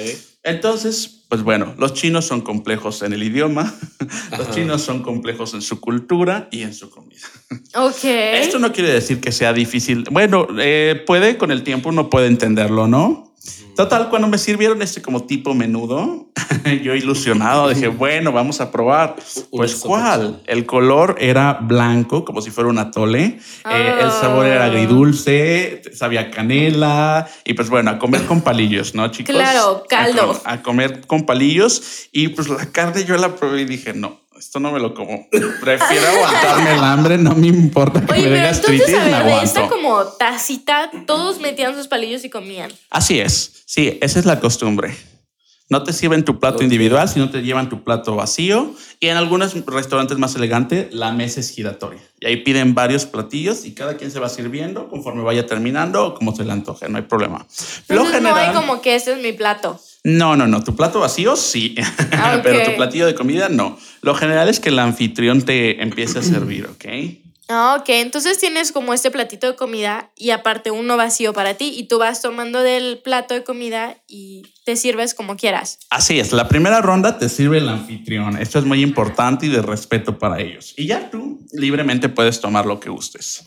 [0.44, 3.74] Entonces, pues bueno, los chinos son complejos en el idioma,
[4.38, 7.26] los chinos son complejos en su cultura y en su comida.
[7.74, 8.04] Ok.
[8.04, 10.04] Esto no quiere decir que sea difícil.
[10.12, 13.33] Bueno, eh, puede con el tiempo uno puede entenderlo, ¿no?
[13.76, 16.28] Total, cuando me sirvieron este como tipo menudo,
[16.84, 19.16] yo ilusionado dije, bueno, vamos a probar.
[19.52, 20.42] Pues cuál?
[20.46, 23.40] El color era blanco, como si fuera un atole.
[23.70, 24.68] Eh, el sabor era Ah.
[24.68, 29.36] agridulce, sabía canela y pues bueno, a comer con palillos, ¿no, chicos?
[29.36, 30.28] Claro, A caldo.
[30.28, 34.20] com- A, comer con palillos y pues la carne yo la probé y dije, no,
[34.44, 35.28] esto no me lo como.
[35.62, 39.06] Prefiero aguantarme el hambre, no me importa que Oye, me dé pero gastritis, entonces, a
[39.06, 39.46] me ver, de aguanto.
[39.46, 42.72] esta como tacita, todos metían sus palillos y comían.
[42.90, 44.96] Así es, sí, esa es la costumbre.
[45.70, 48.76] No te sirven tu plato individual, sino te llevan tu plato vacío.
[49.00, 52.00] Y en algunos restaurantes más elegantes, la mesa es giratoria.
[52.20, 56.14] Y ahí piden varios platillos y cada quien se va sirviendo conforme vaya terminando o
[56.14, 57.48] como se le antoje, no hay problema.
[57.88, 59.80] Lo Entonces no hay general- como que este es mi plato.
[60.04, 60.64] No, no, no.
[60.64, 61.76] Tu plato vacío sí,
[62.12, 63.78] Ah, pero tu platillo de comida no.
[64.02, 66.86] Lo general es que el anfitrión te empiece a servir, ¿ok?
[67.50, 67.90] Ah, ok.
[67.90, 72.00] Entonces tienes como este platito de comida y aparte uno vacío para ti y tú
[72.00, 75.80] vas tomando del plato de comida y te sirves como quieras.
[75.90, 78.38] Así es, la primera ronda te sirve el anfitrión.
[78.38, 80.74] Esto es muy importante y de respeto para ellos.
[80.78, 83.44] Y ya tú libremente puedes tomar lo que gustes.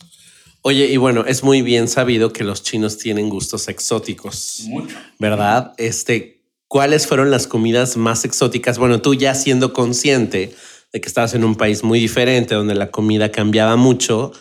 [0.63, 4.97] Oye, y bueno, es muy bien sabido que los chinos tienen gustos exóticos, Mucho.
[5.19, 5.73] ¿verdad?
[5.79, 6.36] Este,
[6.69, 8.79] ¿cuáles fueron las comidas más exóticas?
[8.79, 10.55] Bueno, tú ya siendo consciente
[10.93, 14.33] de que estabas en un país muy diferente, donde la comida cambiaba mucho,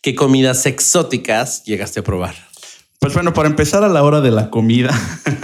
[0.00, 2.34] ¿qué comidas exóticas llegaste a probar?
[2.98, 4.90] Pues bueno, para empezar a la hora de la comida,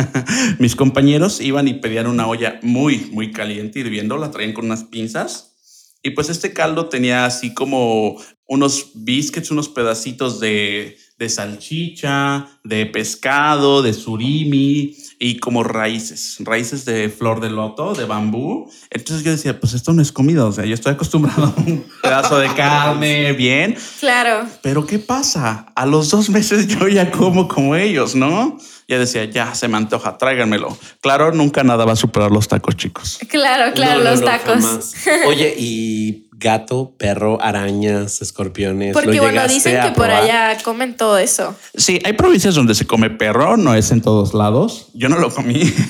[0.61, 4.85] mis compañeros iban y pedían una olla muy, muy caliente hirviendo, la traían con unas
[4.85, 5.55] pinzas.
[6.03, 8.17] Y pues este caldo tenía así como
[8.49, 16.85] unos biscuits, unos pedacitos de, de salchicha, de pescado, de surimi y como raíces, raíces
[16.85, 18.71] de flor de loto, de bambú.
[18.91, 21.85] Entonces yo decía, pues esto no es comida, o sea, yo estoy acostumbrado a un
[22.03, 24.47] pedazo de carne, bien, Claro.
[24.63, 25.73] pero ¿qué pasa?
[25.77, 28.57] A los dos meses yo ya como como ellos, ¿no?
[28.89, 30.79] Ya decía, ya se me antoja, tráiganmelo.
[31.03, 33.19] Claro, nunca nada va a superar los tacos, chicos.
[33.29, 34.55] Claro, claro, No, no, los no, tacos.
[34.55, 34.95] jamás.
[35.27, 38.95] Oye, y gato, perro, arañas, escorpiones.
[38.95, 41.55] ¿lo Porque bueno, llegaste dicen a que por allá comen todo eso.
[41.75, 44.87] Sí, hay provincias donde se come perro, no es en todos lados.
[44.95, 45.63] Yo no lo comí.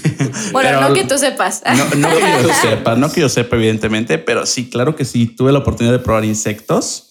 [0.53, 1.63] Bueno, Pero- no que tú sepas.
[1.77, 5.27] No, no que yo sepa, no que yo sepa, evidentemente, pero sí, claro que sí,
[5.27, 7.08] tuve la oportunidad de probar insectos.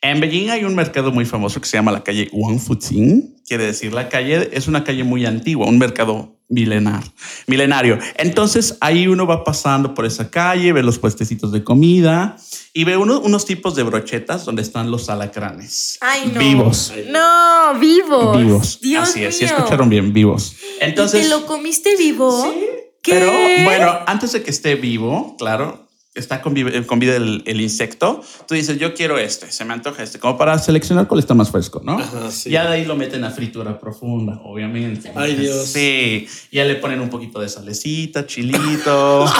[0.00, 3.36] En Beijing hay un mercado muy famoso que se llama la calle Wangfujing.
[3.46, 7.02] Quiere decir, la calle es una calle muy antigua, un mercado milenar,
[7.46, 7.98] milenario.
[8.16, 12.36] Entonces ahí uno va pasando por esa calle, ve los puestecitos de comida
[12.72, 15.98] y ve uno- unos tipos de brochetas donde están los alacranes.
[16.00, 16.38] Ay, no.
[16.40, 16.92] Vivos.
[17.10, 18.36] No, vivos.
[18.38, 18.80] Vivos.
[18.80, 19.54] Dios Así es, sí mío.
[19.56, 20.54] escucharon bien, vivos.
[20.80, 22.54] ¿Y Entonces, te lo comiste vivo?
[23.02, 23.12] ¿Qué?
[23.12, 23.32] pero
[23.64, 25.87] bueno, antes de que esté vivo, claro,
[26.20, 29.72] está con vida, con vida el, el insecto, tú dices, yo quiero este, se me
[29.74, 31.98] antoja este, como para seleccionar cuál está más fresco, ¿no?
[31.98, 32.50] Ajá, sí.
[32.50, 35.12] Ya de ahí lo meten a fritura profunda, obviamente.
[35.14, 35.66] Ay, Dios.
[35.66, 39.24] Sí, ya le ponen un poquito de salecita, chilito.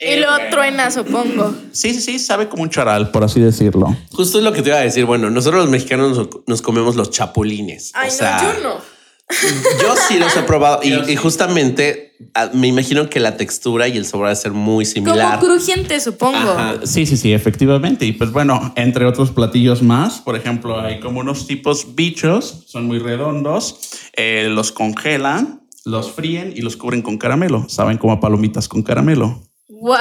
[0.00, 1.52] Y Eh, lo truena, supongo.
[1.72, 3.96] Sí, sí, sí, sabe como un charal, por así decirlo.
[4.12, 5.04] Justo es lo que te iba a decir.
[5.04, 7.90] Bueno, nosotros los mexicanos nos, nos comemos los chapulines.
[7.94, 8.80] Ay, o sea, no, yo no.
[9.82, 11.12] Yo sí los he probado y, Yo sí.
[11.14, 12.07] y justamente
[12.52, 15.38] me imagino que la textura y el sabor va a ser muy similar.
[15.38, 16.36] Como crujiente, supongo.
[16.36, 16.80] Ajá.
[16.84, 18.06] Sí, sí, sí, efectivamente.
[18.06, 22.86] Y pues bueno, entre otros platillos más, por ejemplo, hay como unos tipos bichos, son
[22.86, 23.78] muy redondos,
[24.16, 27.68] eh, los congelan, los fríen y los cubren con caramelo.
[27.68, 29.42] Saben como a palomitas con caramelo.
[29.68, 29.96] Wow.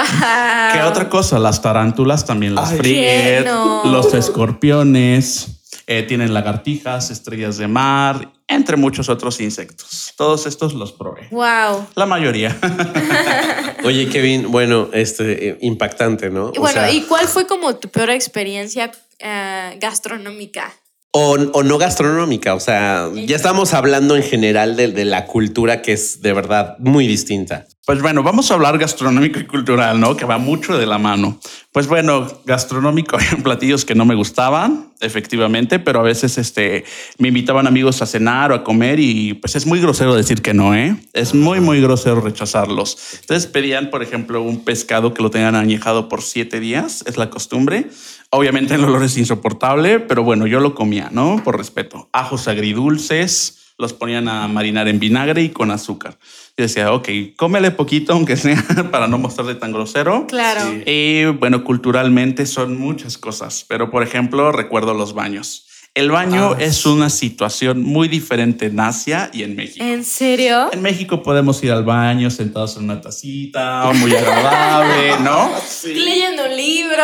[0.73, 1.37] ¿Qué otra cosa?
[1.37, 2.77] Las tarántulas también las Ay.
[2.77, 10.13] fríen, los escorpiones, eh, tienen lagartijas, estrellas de mar, entre muchos otros insectos.
[10.15, 11.27] Todos estos los probé.
[11.31, 11.87] Wow.
[11.95, 12.57] La mayoría.
[13.83, 16.51] Oye, Kevin, bueno, este eh, impactante, ¿no?
[16.53, 20.73] Y O bueno, sea, ¿y cuál fue como tu peor experiencia eh, gastronómica?
[21.11, 22.53] o, o no gastronómica.
[22.53, 26.77] O sea, ya estamos hablando en general de, de la cultura que es de verdad
[26.79, 27.65] muy distinta.
[27.87, 30.17] Pues bueno, vamos a hablar gastronómico y cultural, ¿no?
[30.17, 31.39] Que va mucho de la mano.
[31.71, 36.83] Pues bueno, gastronómico hay platillos que no me gustaban, efectivamente, pero a veces este,
[37.17, 40.53] me invitaban amigos a cenar o a comer y pues es muy grosero decir que
[40.53, 40.97] no, ¿eh?
[41.13, 42.97] Es muy, muy grosero rechazarlos.
[43.21, 47.29] Entonces pedían, por ejemplo, un pescado que lo tengan añejado por siete días, es la
[47.29, 47.87] costumbre.
[48.31, 51.41] Obviamente el olor es insoportable, pero bueno, yo lo comía, ¿no?
[51.41, 52.09] Por respeto.
[52.11, 56.17] Ajos agridulces, los ponían a marinar en vinagre y con azúcar.
[56.57, 60.25] Y decía, ok, cómele poquito, aunque sea, para no mostrarle tan grosero.
[60.27, 60.61] Claro.
[60.85, 65.66] Y bueno, culturalmente son muchas cosas, pero por ejemplo, recuerdo los baños.
[65.97, 66.57] El baño Ah.
[66.59, 69.83] es una situación muy diferente en Asia y en México.
[69.83, 70.71] ¿En serio?
[70.71, 75.49] En México podemos ir al baño sentados en una tacita, muy agradable, ¿no?
[75.85, 77.03] Leyendo un libro.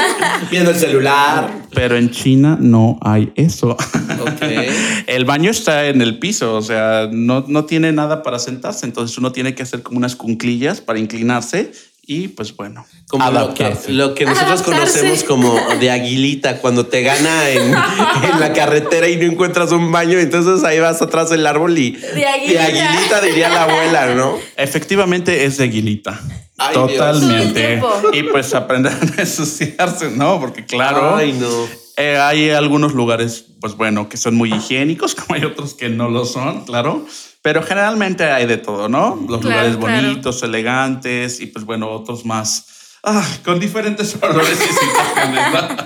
[0.50, 1.50] Viendo el celular.
[1.72, 3.70] Pero en China no hay eso.
[3.70, 4.42] Ok.
[5.06, 9.16] El baño está en el piso, o sea, no, no tiene nada para sentarse, entonces
[9.16, 11.72] uno tiene que hacer como unas cunclillas para inclinarse
[12.06, 13.92] y pues bueno, Como lo que, adaptarse.
[13.92, 14.80] lo que nosotros Adaptarse.
[15.00, 17.62] conocemos como de aguilita, cuando te gana en,
[18.32, 21.90] en la carretera y no encuentras un baño, entonces ahí vas atrás del árbol y
[21.92, 22.64] De aguilita.
[22.64, 24.38] aguilita diría la abuela, ¿no?
[24.56, 26.20] Efectivamente es de aguilita.
[26.58, 26.74] Ay.
[26.74, 27.82] Totalmente.
[28.12, 30.40] Y pues aprender a no ensuciarse, ¿no?
[30.40, 31.48] Porque claro, Ay, no.
[31.96, 36.08] eh, hay algunos lugares, pues bueno, que son muy higiénicos, como hay otros que no
[36.08, 37.04] lo son, claro.
[37.46, 39.14] Pero generalmente hay de todo, ¿no?
[39.28, 40.02] Los Claro, lugares claro.
[40.08, 45.52] bonitos, elegantes y pues bueno, otros más ah, con diferentes olores y situaciones.
[45.52, 45.76] ¿no?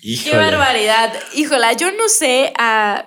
[0.24, 1.12] Qué barbaridad.
[1.34, 2.54] Híjola, yo no sé.
[2.56, 3.06] ah,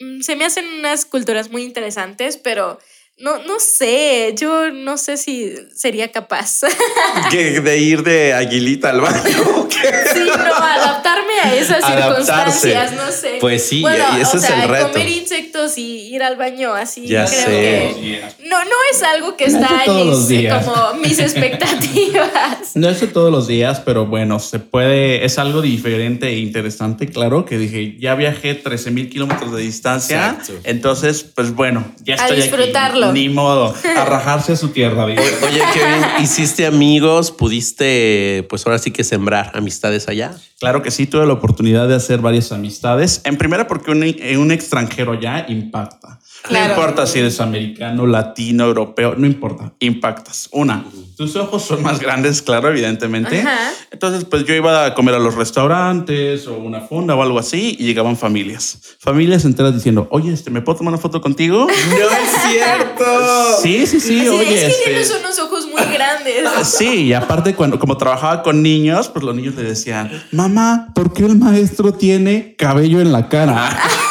[0.00, 2.80] mm, se me hacen unas culturas muy interesantes, pero
[3.22, 4.34] no, no sé.
[4.36, 6.60] Yo no sé si sería capaz.
[7.30, 9.22] Que de ir de aguilita al baño.
[10.12, 12.52] sí, no, adaptarme a esas Adaptarse.
[12.70, 13.38] circunstancias, no sé.
[13.40, 14.90] Pues sí, bueno, y ese o es sea, el reto.
[14.92, 17.46] comer insectos y ir al baño así, Ya creo sé.
[17.50, 18.22] que.
[18.48, 20.64] No, no es algo que No es está en todos los mis, días.
[20.64, 22.72] como mis expectativas.
[22.74, 27.06] No es de todos los días, pero bueno, se puede, es algo diferente e interesante,
[27.06, 30.54] claro, que dije, ya viajé 13 mil kilómetros de distancia, Exacto.
[30.64, 32.48] entonces, pues bueno, ya A estoy aquí.
[33.12, 35.04] Ni modo, a rajarse a su tierra.
[35.04, 37.30] O- Oye, Kevin, ¿hiciste amigos?
[37.30, 40.34] ¿Pudiste, pues ahora sí que sembrar amistades allá?
[40.60, 43.20] Claro que sí, tuve la oportunidad de hacer varias amistades.
[43.24, 44.02] En primera, porque un,
[44.38, 46.20] un extranjero ya impacta.
[46.42, 46.74] Claro.
[46.74, 50.48] No importa si eres americano, latino, europeo, no importa, impactas.
[50.52, 50.84] Una,
[51.16, 53.40] tus ojos son más grandes, claro, evidentemente.
[53.40, 53.70] Ajá.
[53.92, 57.76] Entonces, pues yo iba a comer a los restaurantes o una fonda o algo así
[57.78, 58.96] y llegaban familias.
[58.98, 61.66] Familias enteras diciendo, oye, este, ¿me puedo tomar una foto contigo?
[61.90, 63.04] ¡No es cierto!
[63.62, 64.54] sí, sí, sí, de, oye.
[64.54, 66.48] es que este, tienes unos ojos muy grandes.
[66.64, 71.12] Sí, y aparte cuando como trabajaba con niños, pues los niños le decían, mamá, ¿por
[71.12, 73.78] qué el maestro tiene cabello en la cara?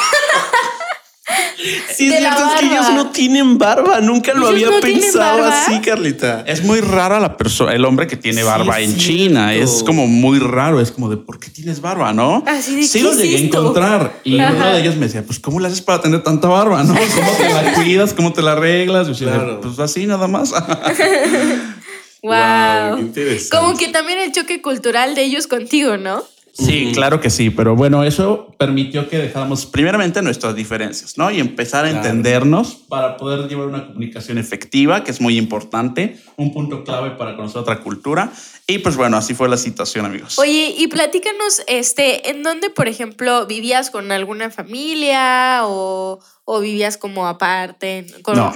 [2.02, 2.80] Sí, es De la cierto, es que barba.
[2.90, 4.02] ellos no tienen barba.
[4.02, 5.62] Nunca lo ¿Ellos había no tienen pensado barba?
[5.64, 6.44] así, Carlita.
[6.48, 9.14] Es muy rara la persona, el hombre que tiene Sí, barba es en cierto.
[9.26, 9.54] China.
[9.54, 10.82] Es como muy raro.
[10.82, 12.14] Es como de ¿por qué tienes barba?
[12.14, 12.44] ¿No?
[12.48, 13.58] Así de, sí ¿qué los es llegué esto?
[13.58, 14.20] a encontrar.
[14.24, 14.54] Y Ajá.
[14.56, 16.84] uno de ellos me decía, pues ¿cómo le haces para tener tanta barba?
[16.84, 16.94] ¿No?
[16.96, 18.14] ¿Cómo te la cuidas?
[18.14, 19.08] ¿Cómo te la arreglas?
[19.08, 19.62] Y yo decía, Claro.
[19.62, 20.54] pues así nada más.
[22.24, 22.98] Wow.
[22.98, 23.50] qué interesante.
[23.58, 26.24] Como que también el choque cultural de ellos contigo, ¿no?
[26.54, 31.32] Sí, claro que sí, pero bueno, eso permitió que dejáramos primeramente nuestras diferencias, ¿no?
[31.32, 32.06] Y empezar a Claro.
[32.06, 37.36] entendernos para poder llevar una comunicación efectiva, que es muy importante, un punto clave para
[37.38, 38.32] conocer otra cultura.
[38.68, 40.38] Y pues bueno, así fue la situación, amigos.
[40.40, 46.98] Oye, y platícanos, este, ¿en dónde, por ejemplo, vivías con alguna familia o, o vivías
[46.98, 48.54] como aparte con, No.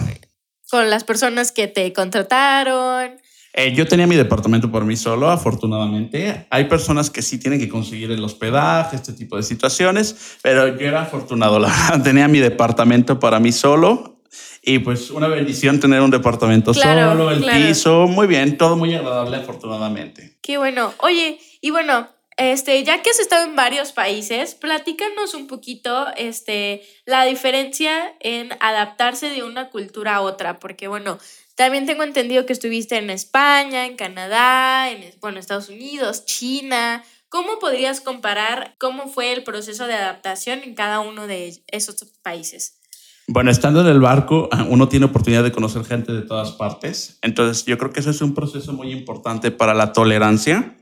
[0.69, 3.19] con las personas que te contrataron?
[3.57, 6.45] Eh, yo tenía mi departamento por mí solo, afortunadamente.
[6.49, 10.85] Hay personas que sí tienen que conseguir el hospedaje, este tipo de situaciones, pero yo
[10.85, 12.03] era afortunado, la verdad.
[12.03, 14.19] Tenía mi departamento para mí solo.
[14.61, 17.65] Y pues una bendición tener un departamento Claro, solo, el claro.
[17.67, 20.37] piso, muy bien, todo muy agradable, afortunadamente.
[20.41, 20.91] Qué bueno.
[20.97, 26.81] Oye, y bueno, este, ya que has estado en varios países, platícanos un poquito, este,
[27.05, 31.19] la diferencia en adaptarse de una cultura a otra, porque bueno,
[31.55, 37.03] también tengo entendido que estuviste en España, en Canadá, en, bueno, Estados Unidos, China.
[37.29, 42.79] ¿Cómo podrías comparar cómo fue el proceso de adaptación en cada uno de esos países?
[43.27, 47.17] Bueno, estando en el barco, uno tiene oportunidad de conocer gente de todas partes.
[47.21, 50.77] Entonces, yo creo que eso es un proceso muy importante para la tolerancia.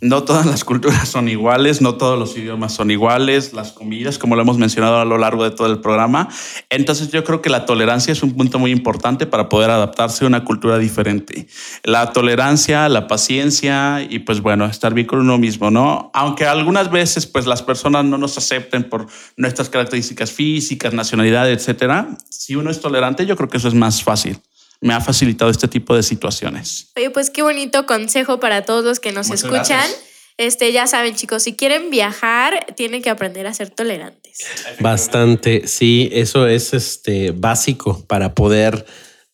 [0.00, 4.34] No todas las culturas son iguales, no todos los idiomas son iguales, las comidas, como
[4.34, 6.28] lo hemos mencionado a lo largo de todo el programa.
[6.70, 10.26] Entonces, yo creo que la tolerancia es un punto muy importante para poder adaptarse a
[10.26, 11.46] una cultura diferente.
[11.84, 16.10] La tolerancia, la paciencia y pues bueno, estar bien con uno mismo, ¿no?
[16.14, 19.06] Aunque algunas veces pues las personas no nos acepten por
[19.36, 22.08] nuestras características físicas, nacionalidad, etcétera.
[22.28, 24.40] Si uno es tolerante, yo creo que eso es más fácil.
[24.82, 26.88] Me ha facilitado este tipo de situaciones.
[26.96, 29.64] Oye, pues qué bonito consejo para todos los que nos Muchas escuchan.
[29.78, 30.00] gracias.
[30.38, 34.38] Este, ya saben, chicos, si quieren viajar, tienen que aprender a ser tolerantes.
[34.80, 38.84] Bastante, sí, eso es este básico para poder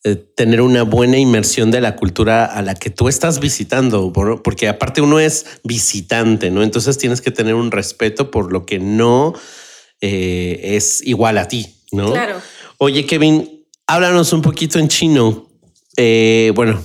[0.03, 4.43] eh, tener una buena inmersión de la cultura a la que tú estás visitando, por-
[4.43, 6.63] porque aparte uno es visitante, ¿no?
[6.63, 9.33] Entonces tienes que tener un respeto por lo que no
[10.01, 12.11] eh, es igual a ti, ¿no?
[12.11, 12.41] Claro.
[12.77, 15.46] Oye, Kevin, háblanos un poquito en chino.
[15.96, 16.82] Eh, bueno,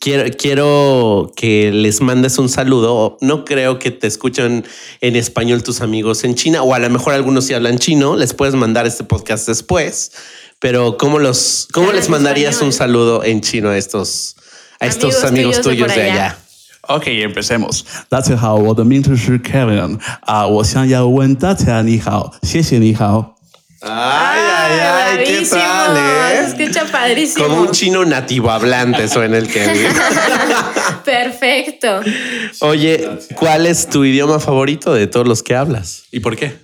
[0.00, 3.16] quiero, quiero que les mandes un saludo.
[3.20, 4.64] No creo que te escuchen
[5.00, 8.16] en español tus amigos en China, o a lo mejor algunos sí hablan chino.
[8.16, 10.12] Les puedes mandar este podcast después.
[10.60, 12.66] Pero ¿cómo los, cómo Hablan les mandarías español.
[12.66, 14.34] un saludo en chino a estos,
[14.80, 16.26] a estos Amigos amigos tuyos de tuyos por de allá.
[16.26, 16.38] allá?
[16.90, 17.84] OK，empecemos。
[18.08, 23.31] 大家好，我的名字是 Kevin 啊，我想要问大家你好，谢谢你好。
[23.85, 25.61] Ay, ay, ay, qué bravísimo.
[25.61, 26.63] tal, Se eh?
[26.63, 27.45] escucha padrísimo.
[27.45, 29.87] Como un chino nativo hablante suena el Kevin.
[31.05, 31.99] Perfecto.
[32.61, 36.05] Oye, ¿cuál es tu idioma favorito de todos los que hablas?
[36.11, 36.55] ¿Y por qué?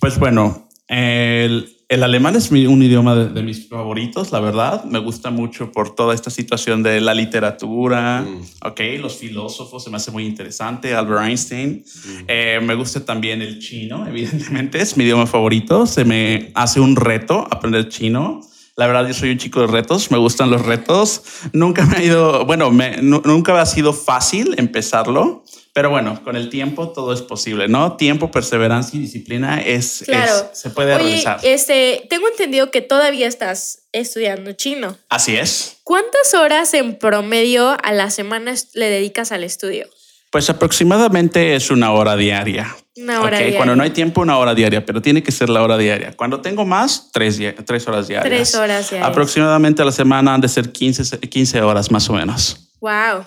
[0.00, 4.84] Pues bueno, el, el alemán es mi- un idioma de, de mis favoritos, la verdad.
[4.84, 8.24] Me gusta mucho por toda esta situación de la literatura,
[8.64, 11.84] ok, los filósofos, se me hace muy interesante, Albert Einstein.
[12.28, 15.86] Eh, me gusta también el chino, evidentemente, es mi idioma favorito.
[15.86, 18.40] Se me hace un reto aprender chino.
[18.74, 21.22] La verdad, yo soy un chico de retos, me gustan los retos.
[21.52, 25.44] Nunca me ha ido, bueno, me- nunca ha sido fácil empezarlo,
[25.74, 27.96] pero bueno, con el tiempo todo es posible, ¿no?
[27.96, 30.32] Tiempo, perseverancia y disciplina es, Claro.
[30.52, 31.40] es- se puede Oye, realizar.
[31.42, 34.96] este, tengo entendido que todavía estás estudiando chino.
[35.08, 35.78] Así es.
[35.84, 39.86] ¿Cuántas horas en promedio a la semana le dedicas al estudio?
[40.30, 42.74] Pues aproximadamente es una hora diaria.
[42.96, 43.56] Una hora Ok, diaria.
[43.56, 46.12] Cuando no hay tiempo, una hora diaria, pero tiene que ser la hora diaria.
[46.16, 48.28] Cuando tengo más, tres, tres horas diarias.
[48.30, 49.10] Tres horas diarias.
[49.10, 52.70] Aproximadamente a la semana han de ser 15, 15 horas más o menos.
[52.80, 53.26] Wow.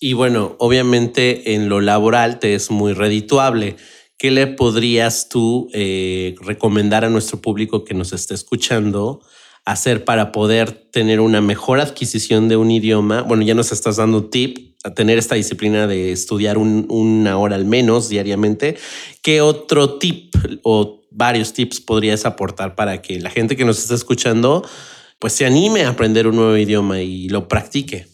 [0.00, 3.76] Y bueno, obviamente en lo laboral te es muy redituable.
[4.16, 9.20] ¿Qué le podrías tú eh, recomendar a nuestro público que nos esté escuchando
[9.66, 13.22] hacer para poder tener una mejor adquisición de un idioma?
[13.22, 17.56] Bueno, ya nos estás dando tip a tener esta disciplina de estudiar un- una hora
[17.56, 18.76] al menos diariamente.
[19.22, 23.94] ¿Qué otro tip o varios tips podrías aportar para que la gente que nos está
[23.94, 24.66] escuchando
[25.18, 28.09] pues se anime a aprender un nuevo idioma y lo practique?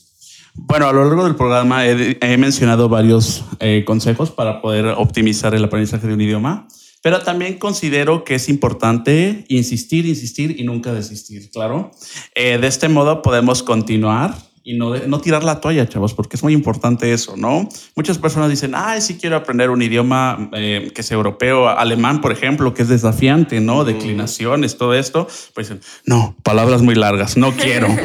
[0.59, 5.55] Bueno, a lo largo del programa he, he mencionado varios eh, consejos para poder optimizar
[5.55, 6.67] el aprendizaje de un idioma,
[7.03, 11.93] pero también considero que es importante insistir, insistir y nunca desistir, claro.
[12.35, 14.35] Eh, de este modo podemos continuar
[14.69, 17.69] y no, de- no tirar la toalla, chavos, porque es muy importante eso, ¿no?
[17.95, 22.33] Muchas personas dicen, ay, sí quiero aprender un idioma eh, que sea europeo, alemán, por
[22.33, 23.85] ejemplo, que es desafiante, ¿no?
[23.85, 25.29] Declinaciones, todo esto.
[25.55, 27.89] Pues dicen, no, palabras muy largas, no quiero.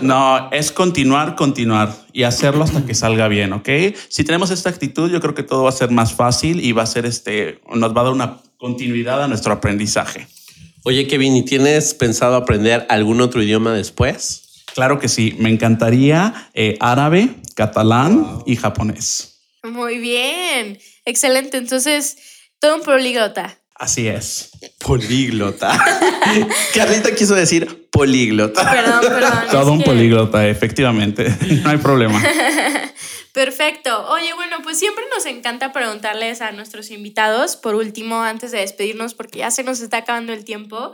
[0.00, 3.68] No, es continuar, continuar y hacerlo hasta que salga bien, ¿ok?
[4.08, 6.84] Si tenemos esta actitud, yo creo que todo va a ser más fácil y va
[6.84, 10.28] a ser este, nos va a dar una continuidad a nuestro aprendizaje.
[10.84, 14.41] Oye, Kevin, ¿y tienes pensado aprender algún otro idioma después?
[14.74, 19.40] Claro que sí, me encantaría eh, árabe, catalán y japonés.
[19.62, 20.78] Muy bien.
[21.04, 21.56] Excelente.
[21.58, 22.16] Entonces,
[22.58, 23.58] todo un políglota.
[23.74, 24.50] Así es.
[24.78, 25.72] Políglota.
[26.74, 28.70] Carlita quiso decir políglota.
[28.70, 29.32] Perdón, perdón.
[29.50, 31.34] Todo un que- políglota, efectivamente.
[31.64, 32.22] No hay problema.
[33.32, 34.08] Perfecto.
[34.10, 39.14] Oye, bueno, pues siempre nos encanta preguntarles a nuestros invitados, por último, antes de despedirnos,
[39.14, 40.92] porque ya se nos está acabando el tiempo,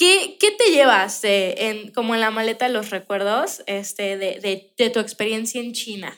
[0.00, 4.98] ¿qué, te llevas de, en, como en la maleta de los recuerdos este, de tu
[4.98, 6.12] experiencia en China?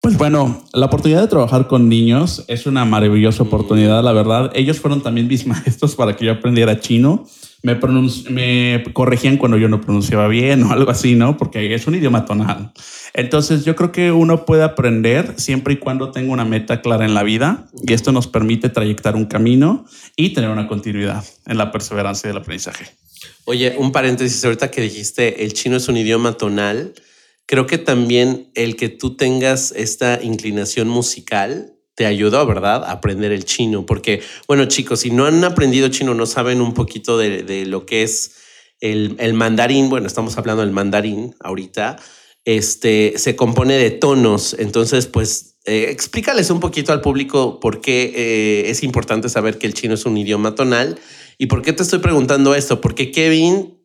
[0.00, 4.50] Pues bueno, la oportunidad de trabajar con niños es una maravillosa oportunidad, la verdad.
[4.54, 7.26] Ellos fueron también mis maestros para que yo aprendiera chino.
[7.62, 7.78] Me,
[8.30, 11.36] me corregían cuando yo no pronunciaba bien o algo así, ¿no?
[11.36, 12.72] Porque es un idioma tonal.
[13.14, 17.14] Entonces yo creo que uno puede aprender siempre y cuando tenga una meta clara en
[17.14, 19.86] la vida y esto nos permite trayectar un camino
[20.16, 22.86] y tener una continuidad en la perseverancia del aprendizaje.
[23.44, 26.94] Oye, un paréntesis, ahorita que dijiste el chino es un idioma tonal,
[27.46, 32.84] creo que también el que tú tengas esta inclinación musical te ayudó, ¿verdad?
[32.84, 36.72] A aprender el chino, porque, bueno, chicos, si no han aprendido chino, no saben un
[36.72, 38.36] poquito de, lo que es
[38.78, 41.96] el, el mandarín, bueno, estamos hablando del mandarín ahorita,
[42.44, 48.12] este, se compone de tonos, entonces, pues, eh, explícales un poquito al público por qué
[48.14, 51.00] eh, es importante saber que el chino es un idioma tonal
[51.36, 53.76] y por qué te estoy preguntando esto, porque Kevin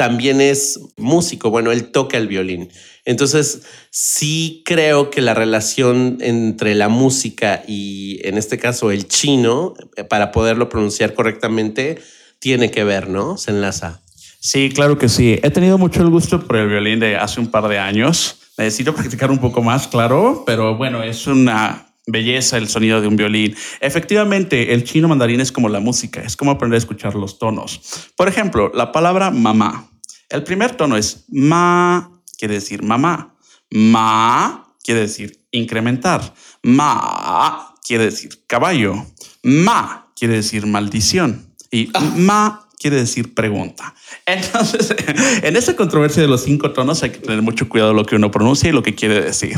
[0.00, 2.70] también es músico, bueno, él toca el violín.
[3.04, 9.74] Entonces, sí creo que la relación entre la música y, en este caso, el chino,
[9.98, 11.98] eh, para poderlo pronunciar correctamente,
[12.38, 13.36] tiene que ver, ¿no?
[13.36, 14.00] Se enlaza.
[14.38, 15.38] Sí, claro que sí.
[15.42, 18.38] He tenido mucho el gusto por el violín de hace un par de años.
[18.56, 23.16] Necesito practicar un poco más, claro, pero bueno, es una belleza el sonido de un
[23.16, 23.56] violín.
[23.80, 28.10] Efectivamente, el chino mandarín es como la música, es como aprender a escuchar los tonos.
[28.16, 29.88] Por ejemplo, la palabra mamá.
[30.28, 33.34] El primer tono es ma, quiere decir mamá.
[33.70, 36.34] Ma quiere decir incrementar.
[36.62, 38.94] Ma quiere decir caballo.
[39.42, 41.54] Ma quiere decir maldición.
[41.70, 43.94] Y ma quiere decir pregunta.
[44.26, 44.94] Entonces,
[45.42, 48.30] en esa controversia de los cinco tonos hay que tener mucho cuidado lo que uno
[48.30, 49.56] pronuncia y lo que quiere decir.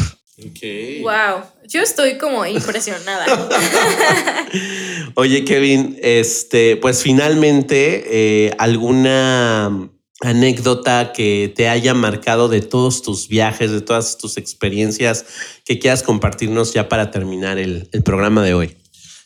[0.51, 1.03] Okay.
[1.03, 3.26] Wow, yo estoy como impresionada.
[5.14, 8.05] Oye, Kevin, este, pues finalmente,
[8.47, 9.90] eh, alguna
[10.20, 15.24] anécdota que te haya marcado de todos tus viajes, de todas tus experiencias
[15.64, 18.82] que quieras compartirnos ya para terminar el, el programa de hoy.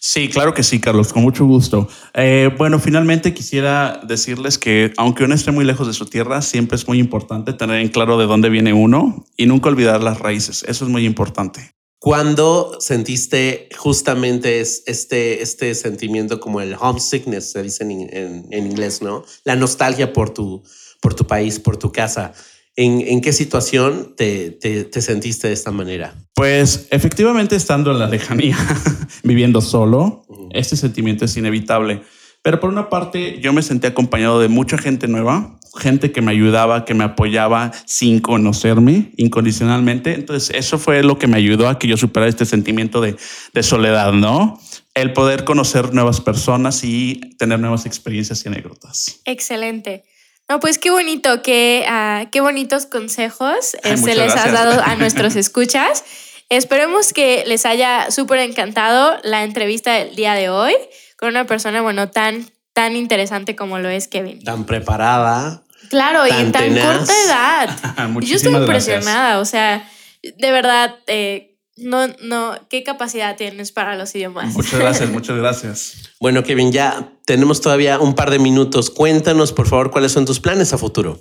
[0.09, 1.89] Sí, claro que sí, Carlos, con mucho gusto.
[2.15, 6.77] Eh, bueno, finalmente quisiera decirles que aunque uno esté muy lejos de su tierra, siempre
[6.77, 10.65] es muy importante tener en claro de dónde viene uno y nunca olvidar las raíces.
[10.69, 11.73] Eso es muy importante.
[11.99, 19.25] ¿Cuándo sentiste justamente este, este sentimiento como el homesickness, se dice en, en, inglés, ¿no?
[19.43, 20.63] La nostalgia por tu,
[21.01, 22.33] por tu país, por tu casa.
[22.77, 26.15] ¿En, en qué situación te, te, te, sentiste de esta manera?
[26.35, 28.59] Pues efectivamente estando en la lejanía,
[29.25, 32.03] viviendo solo, este sentimiento es inevitable.
[32.43, 36.31] Pero por una parte, yo me sentí acompañado de mucha gente nueva, gente que me
[36.31, 40.15] ayudaba, que me apoyaba sin conocerme incondicionalmente.
[40.15, 43.17] Entonces, eso fue lo que me ayudó a que yo superara este sentimiento de,
[43.53, 44.61] de soledad, ¿no?
[44.95, 49.21] El poder conocer nuevas personas y tener nuevas experiencias y anécdotas.
[49.25, 50.05] Excelente.
[50.49, 54.95] No, pues qué bonito, qué, uh, qué bonitos consejos Ay, se les ha dado a
[54.97, 56.05] nuestros escuchas.
[56.49, 60.75] Esperemos que les haya súper encantado la entrevista del día de hoy
[61.19, 64.45] con una persona, bueno, tan, tan interesante como lo es Kevin.
[64.45, 65.63] Tan preparada.
[65.91, 66.99] Claro, tan y en tan tenaz.
[66.99, 67.77] corta edad.
[68.21, 69.41] Yo estoy impresionada, gracias.
[69.41, 69.91] o sea,
[70.23, 71.46] de verdad, eh,
[71.77, 74.55] no, no, ¿qué capacidad tienes para los idiomas?
[74.55, 75.95] Muchas gracias, muchas gracias.
[76.19, 78.89] Bueno, Kevin, ya tenemos todavía un par de minutos.
[78.89, 81.21] Cuéntanos, por favor, cuáles son tus planes a futuro.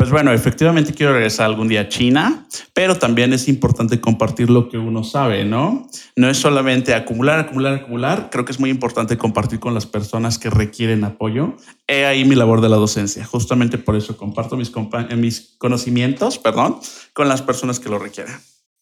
[0.00, 4.70] Pues bueno, efectivamente quiero regresar algún día a China, pero también es importante compartir lo
[4.70, 5.90] que uno sabe, ¿no?
[6.16, 8.30] No es solamente acumular, acumular, acumular.
[8.30, 11.54] Creo que es muy importante compartir con las personas que requieren apoyo.
[11.86, 13.26] He ahí mi labor de la docencia.
[13.26, 14.72] Justamente por eso comparto mis,
[15.18, 16.80] mis conocimientos, perdón,
[17.12, 18.36] con las personas que lo requieren.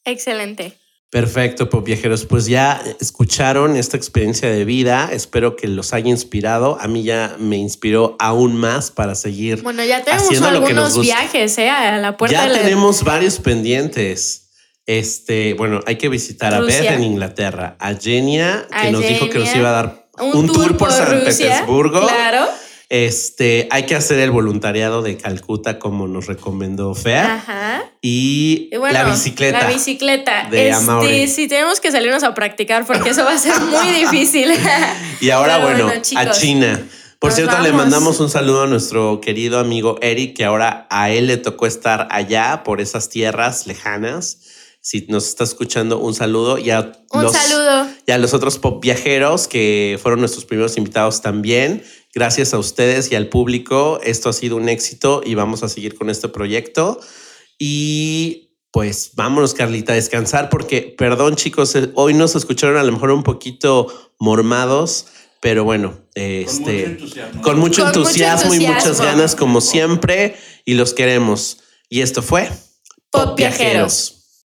[0.04, 0.78] Excelente.
[1.10, 2.26] Perfecto, Pop Viajeros.
[2.26, 5.08] Pues ya escucharon esta experiencia de vida.
[5.10, 6.78] Espero que los haya inspirado.
[6.80, 9.62] A mí ya me inspiró aún más para seguir.
[9.62, 11.70] Bueno, ya tenemos algunos viajes ¿eh?
[11.70, 12.36] a la puerta.
[12.36, 12.62] Ya de la...
[12.62, 14.50] tenemos varios pendientes.
[14.84, 16.78] Este, bueno, hay que visitar Rusia.
[16.78, 19.18] a Beth en Inglaterra, a Genia, que a nos Genia.
[19.18, 22.00] dijo que nos iba a dar un, un tour, tour, por, por San Rusia, Petersburgo.
[22.06, 22.46] Claro.
[22.90, 27.34] Este, hay que hacer el voluntariado de Calcuta como nos recomendó Fea.
[27.34, 27.82] Ajá.
[28.00, 29.60] Y, Y bueno, la bicicleta.
[29.60, 30.48] La bicicleta.
[30.50, 34.50] de este, sí, tenemos que salirnos a practicar porque eso va a ser muy difícil.
[35.20, 36.80] Y ahora, bueno, a China.
[37.18, 41.26] Por cierto, le mandamos un saludo a nuestro querido amigo Eric, que ahora a él
[41.26, 44.38] le tocó estar allá por esas tierras lejanas.
[44.80, 46.58] Si nos está escuchando, un saludo.
[46.58, 47.86] Y a, Un los, saludo.
[48.06, 51.82] y a los otros pop viajeros que fueron nuestros primeros invitados también.
[52.14, 54.00] Gracias a ustedes y al público.
[54.02, 57.00] Esto ha sido un éxito y vamos a seguir con este proyecto.
[57.58, 62.92] Y pues vámonos, Carlita, a descansar porque, perdón chicos, eh, hoy nos escucharon a lo
[62.92, 65.06] mejor un poquito mormados,
[65.40, 67.42] pero bueno, este, entusiasmo.
[67.42, 69.04] con mucho Con mucho entusiasmo y muchas entusiasmo.
[69.04, 71.58] ganas como siempre y los queremos.
[71.88, 72.48] Y esto fue
[73.10, 74.17] Pop Viajeros.